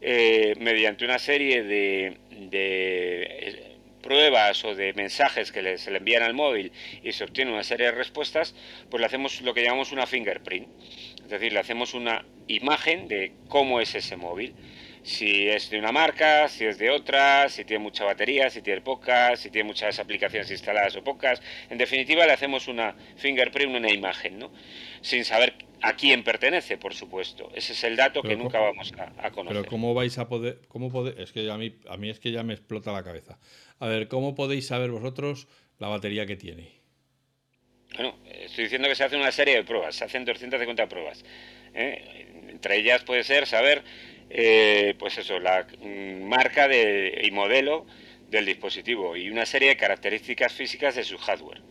eh, 0.00 0.54
mediante 0.58 1.04
una 1.04 1.18
serie 1.18 1.62
de, 1.62 2.18
de 2.30 3.76
pruebas 4.06 4.64
o 4.64 4.74
de 4.74 4.92
mensajes 4.94 5.50
que 5.52 5.78
se 5.78 5.90
le 5.90 5.98
envían 5.98 6.22
al 6.22 6.34
móvil 6.34 6.70
y 7.02 7.12
se 7.12 7.24
obtiene 7.24 7.52
una 7.52 7.64
serie 7.64 7.86
de 7.86 7.92
respuestas, 7.92 8.54
pues 8.88 9.00
le 9.00 9.06
hacemos 9.06 9.40
lo 9.42 9.52
que 9.52 9.62
llamamos 9.62 9.92
una 9.92 10.06
fingerprint. 10.06 10.68
Es 11.26 11.30
decir, 11.30 11.52
le 11.52 11.58
hacemos 11.58 11.92
una 11.92 12.24
imagen 12.46 13.08
de 13.08 13.32
cómo 13.48 13.80
es 13.80 13.96
ese 13.96 14.16
móvil. 14.16 14.54
Si 15.02 15.48
es 15.48 15.70
de 15.70 15.78
una 15.80 15.90
marca, 15.90 16.48
si 16.48 16.64
es 16.64 16.78
de 16.78 16.90
otra, 16.90 17.48
si 17.48 17.64
tiene 17.64 17.82
mucha 17.82 18.04
batería, 18.04 18.48
si 18.48 18.62
tiene 18.62 18.80
poca, 18.80 19.34
si 19.34 19.50
tiene 19.50 19.66
muchas 19.66 19.98
aplicaciones 19.98 20.48
instaladas 20.52 20.94
o 20.94 21.02
pocas. 21.02 21.42
En 21.68 21.78
definitiva, 21.78 22.26
le 22.26 22.32
hacemos 22.32 22.68
una 22.68 22.94
fingerprint, 23.16 23.74
una 23.74 23.90
imagen, 23.90 24.38
¿no? 24.38 24.52
Sin 25.00 25.24
saber 25.24 25.54
a 25.82 25.96
quién 25.96 26.22
pertenece, 26.22 26.78
por 26.78 26.94
supuesto. 26.94 27.50
Ese 27.56 27.72
es 27.72 27.82
el 27.82 27.96
dato 27.96 28.22
que 28.22 28.36
nunca 28.36 28.60
vamos 28.60 28.92
a, 28.96 29.30
conocer. 29.32 29.62
Pero 29.62 29.68
¿cómo 29.68 29.94
vais 29.94 30.18
a 30.18 30.28
poder...? 30.28 30.60
Cómo 30.68 31.08
es 31.08 31.32
que 31.32 31.50
a 31.50 31.58
mí, 31.58 31.74
a 31.88 31.96
mí 31.96 32.08
es 32.08 32.20
que 32.20 32.30
ya 32.30 32.44
me 32.44 32.54
explota 32.54 32.92
la 32.92 33.02
cabeza. 33.02 33.40
A 33.80 33.88
ver, 33.88 34.06
¿cómo 34.06 34.36
podéis 34.36 34.68
saber 34.68 34.92
vosotros 34.92 35.48
la 35.80 35.88
batería 35.88 36.24
que 36.24 36.36
tiene? 36.36 36.85
Bueno, 37.94 38.14
estoy 38.26 38.64
diciendo 38.64 38.88
que 38.88 38.94
se 38.94 39.04
hace 39.04 39.16
una 39.16 39.32
serie 39.32 39.56
de 39.56 39.64
pruebas, 39.64 39.94
se 39.94 40.04
hacen 40.04 40.24
250 40.24 40.86
pruebas. 40.86 41.24
¿eh? 41.74 42.26
Entre 42.48 42.76
ellas 42.76 43.04
puede 43.04 43.24
ser 43.24 43.46
saber, 43.46 43.82
eh, 44.28 44.94
pues 44.98 45.18
eso, 45.18 45.38
la 45.38 45.66
mm, 45.80 46.22
marca 46.24 46.68
de, 46.68 47.22
y 47.22 47.30
modelo 47.30 47.86
del 48.28 48.44
dispositivo 48.44 49.16
y 49.16 49.30
una 49.30 49.46
serie 49.46 49.68
de 49.68 49.76
características 49.76 50.52
físicas 50.52 50.94
de 50.96 51.04
su 51.04 51.16
hardware. 51.16 51.62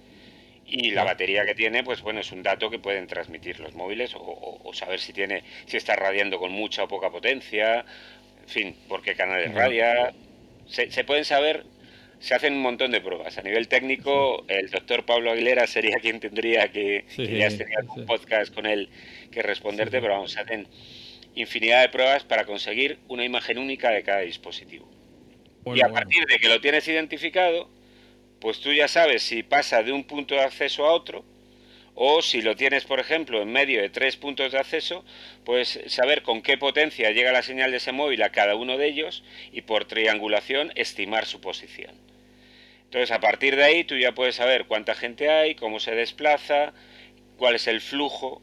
Y 0.67 0.91
la 0.91 1.03
batería 1.03 1.45
que 1.45 1.53
tiene, 1.53 1.83
pues 1.83 2.01
bueno, 2.01 2.21
es 2.21 2.31
un 2.31 2.41
dato 2.41 2.71
que 2.71 2.79
pueden 2.79 3.05
transmitir 3.05 3.59
los 3.59 3.75
móviles 3.75 4.13
o, 4.15 4.71
saber 4.73 4.99
si 4.99 5.13
tiene, 5.13 5.43
si 5.67 5.77
está 5.77 5.95
radiando 5.95 6.39
con 6.39 6.51
mucha 6.51 6.83
o 6.83 6.87
poca 6.87 7.11
potencia, 7.11 7.85
en 8.41 8.49
fin, 8.49 8.75
por 8.87 9.03
qué 9.03 9.13
canales 9.13 9.53
radia. 9.53 10.11
se 10.67 11.03
pueden 11.03 11.23
saber 11.23 11.65
se 12.19 12.33
hacen 12.33 12.53
un 12.53 12.61
montón 12.61 12.91
de 12.91 13.01
pruebas. 13.01 13.37
A 13.37 13.41
nivel 13.41 13.67
técnico, 13.67 14.45
el 14.47 14.69
doctor 14.69 15.05
Pablo 15.05 15.31
Aguilera 15.31 15.67
sería 15.67 15.97
quien 16.01 16.19
tendría 16.19 16.71
que, 16.71 17.05
ya 17.17 17.49
un 17.95 18.05
podcast 18.05 18.53
con 18.53 18.65
él 18.65 18.89
que 19.31 19.41
responderte, 19.41 20.01
pero 20.01 20.13
vamos, 20.13 20.31
se 20.31 20.39
hacen 20.39 20.67
infinidad 21.35 21.81
de 21.81 21.89
pruebas 21.89 22.23
para 22.23 22.45
conseguir 22.45 22.99
una 23.07 23.25
imagen 23.25 23.57
única 23.57 23.91
de 23.91 24.03
cada 24.03 24.21
dispositivo. 24.21 24.89
y 25.73 25.81
a 25.81 25.89
partir 25.89 26.25
de 26.25 26.37
que 26.37 26.47
lo 26.47 26.61
tienes 26.61 26.87
identificado, 26.87 27.69
pues 28.39 28.59
tú 28.59 28.71
ya 28.73 28.87
sabes 28.87 29.23
si 29.23 29.43
pasa 29.43 29.83
de 29.83 29.91
un 29.91 30.03
punto 30.03 30.35
de 30.35 30.41
acceso 30.41 30.85
a 30.85 30.93
otro, 30.93 31.25
o 31.95 32.21
si 32.21 32.41
lo 32.41 32.55
tienes, 32.55 32.83
por 32.83 32.99
ejemplo, 32.99 33.41
en 33.41 33.51
medio 33.51 33.81
de 33.81 33.89
tres 33.89 34.17
puntos 34.17 34.51
de 34.51 34.59
acceso, 34.59 35.05
pues 35.45 35.79
saber 35.87 36.23
con 36.23 36.41
qué 36.41 36.57
potencia 36.57 37.11
llega 37.11 37.31
la 37.31 37.41
señal 37.41 37.71
de 37.71 37.77
ese 37.77 37.93
móvil 37.93 38.21
a 38.21 38.31
cada 38.31 38.55
uno 38.55 38.77
de 38.77 38.87
ellos 38.87 39.23
y 39.53 39.61
por 39.61 39.85
triangulación 39.85 40.71
estimar 40.75 41.25
su 41.25 41.39
posición. 41.39 42.04
Entonces, 42.85 43.11
a 43.11 43.19
partir 43.19 43.55
de 43.55 43.63
ahí 43.63 43.83
tú 43.83 43.97
ya 43.97 44.13
puedes 44.13 44.35
saber 44.35 44.65
cuánta 44.65 44.95
gente 44.95 45.29
hay, 45.29 45.55
cómo 45.55 45.79
se 45.79 45.95
desplaza, 45.95 46.73
cuál 47.37 47.55
es 47.55 47.67
el 47.67 47.81
flujo 47.81 48.41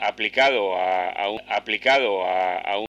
aplicado 0.00 0.74
a, 0.74 1.10
aplicado 1.48 2.24
a 2.24 2.78
un 2.78 2.86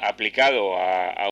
aplicado 0.00 0.74
a, 0.76 1.24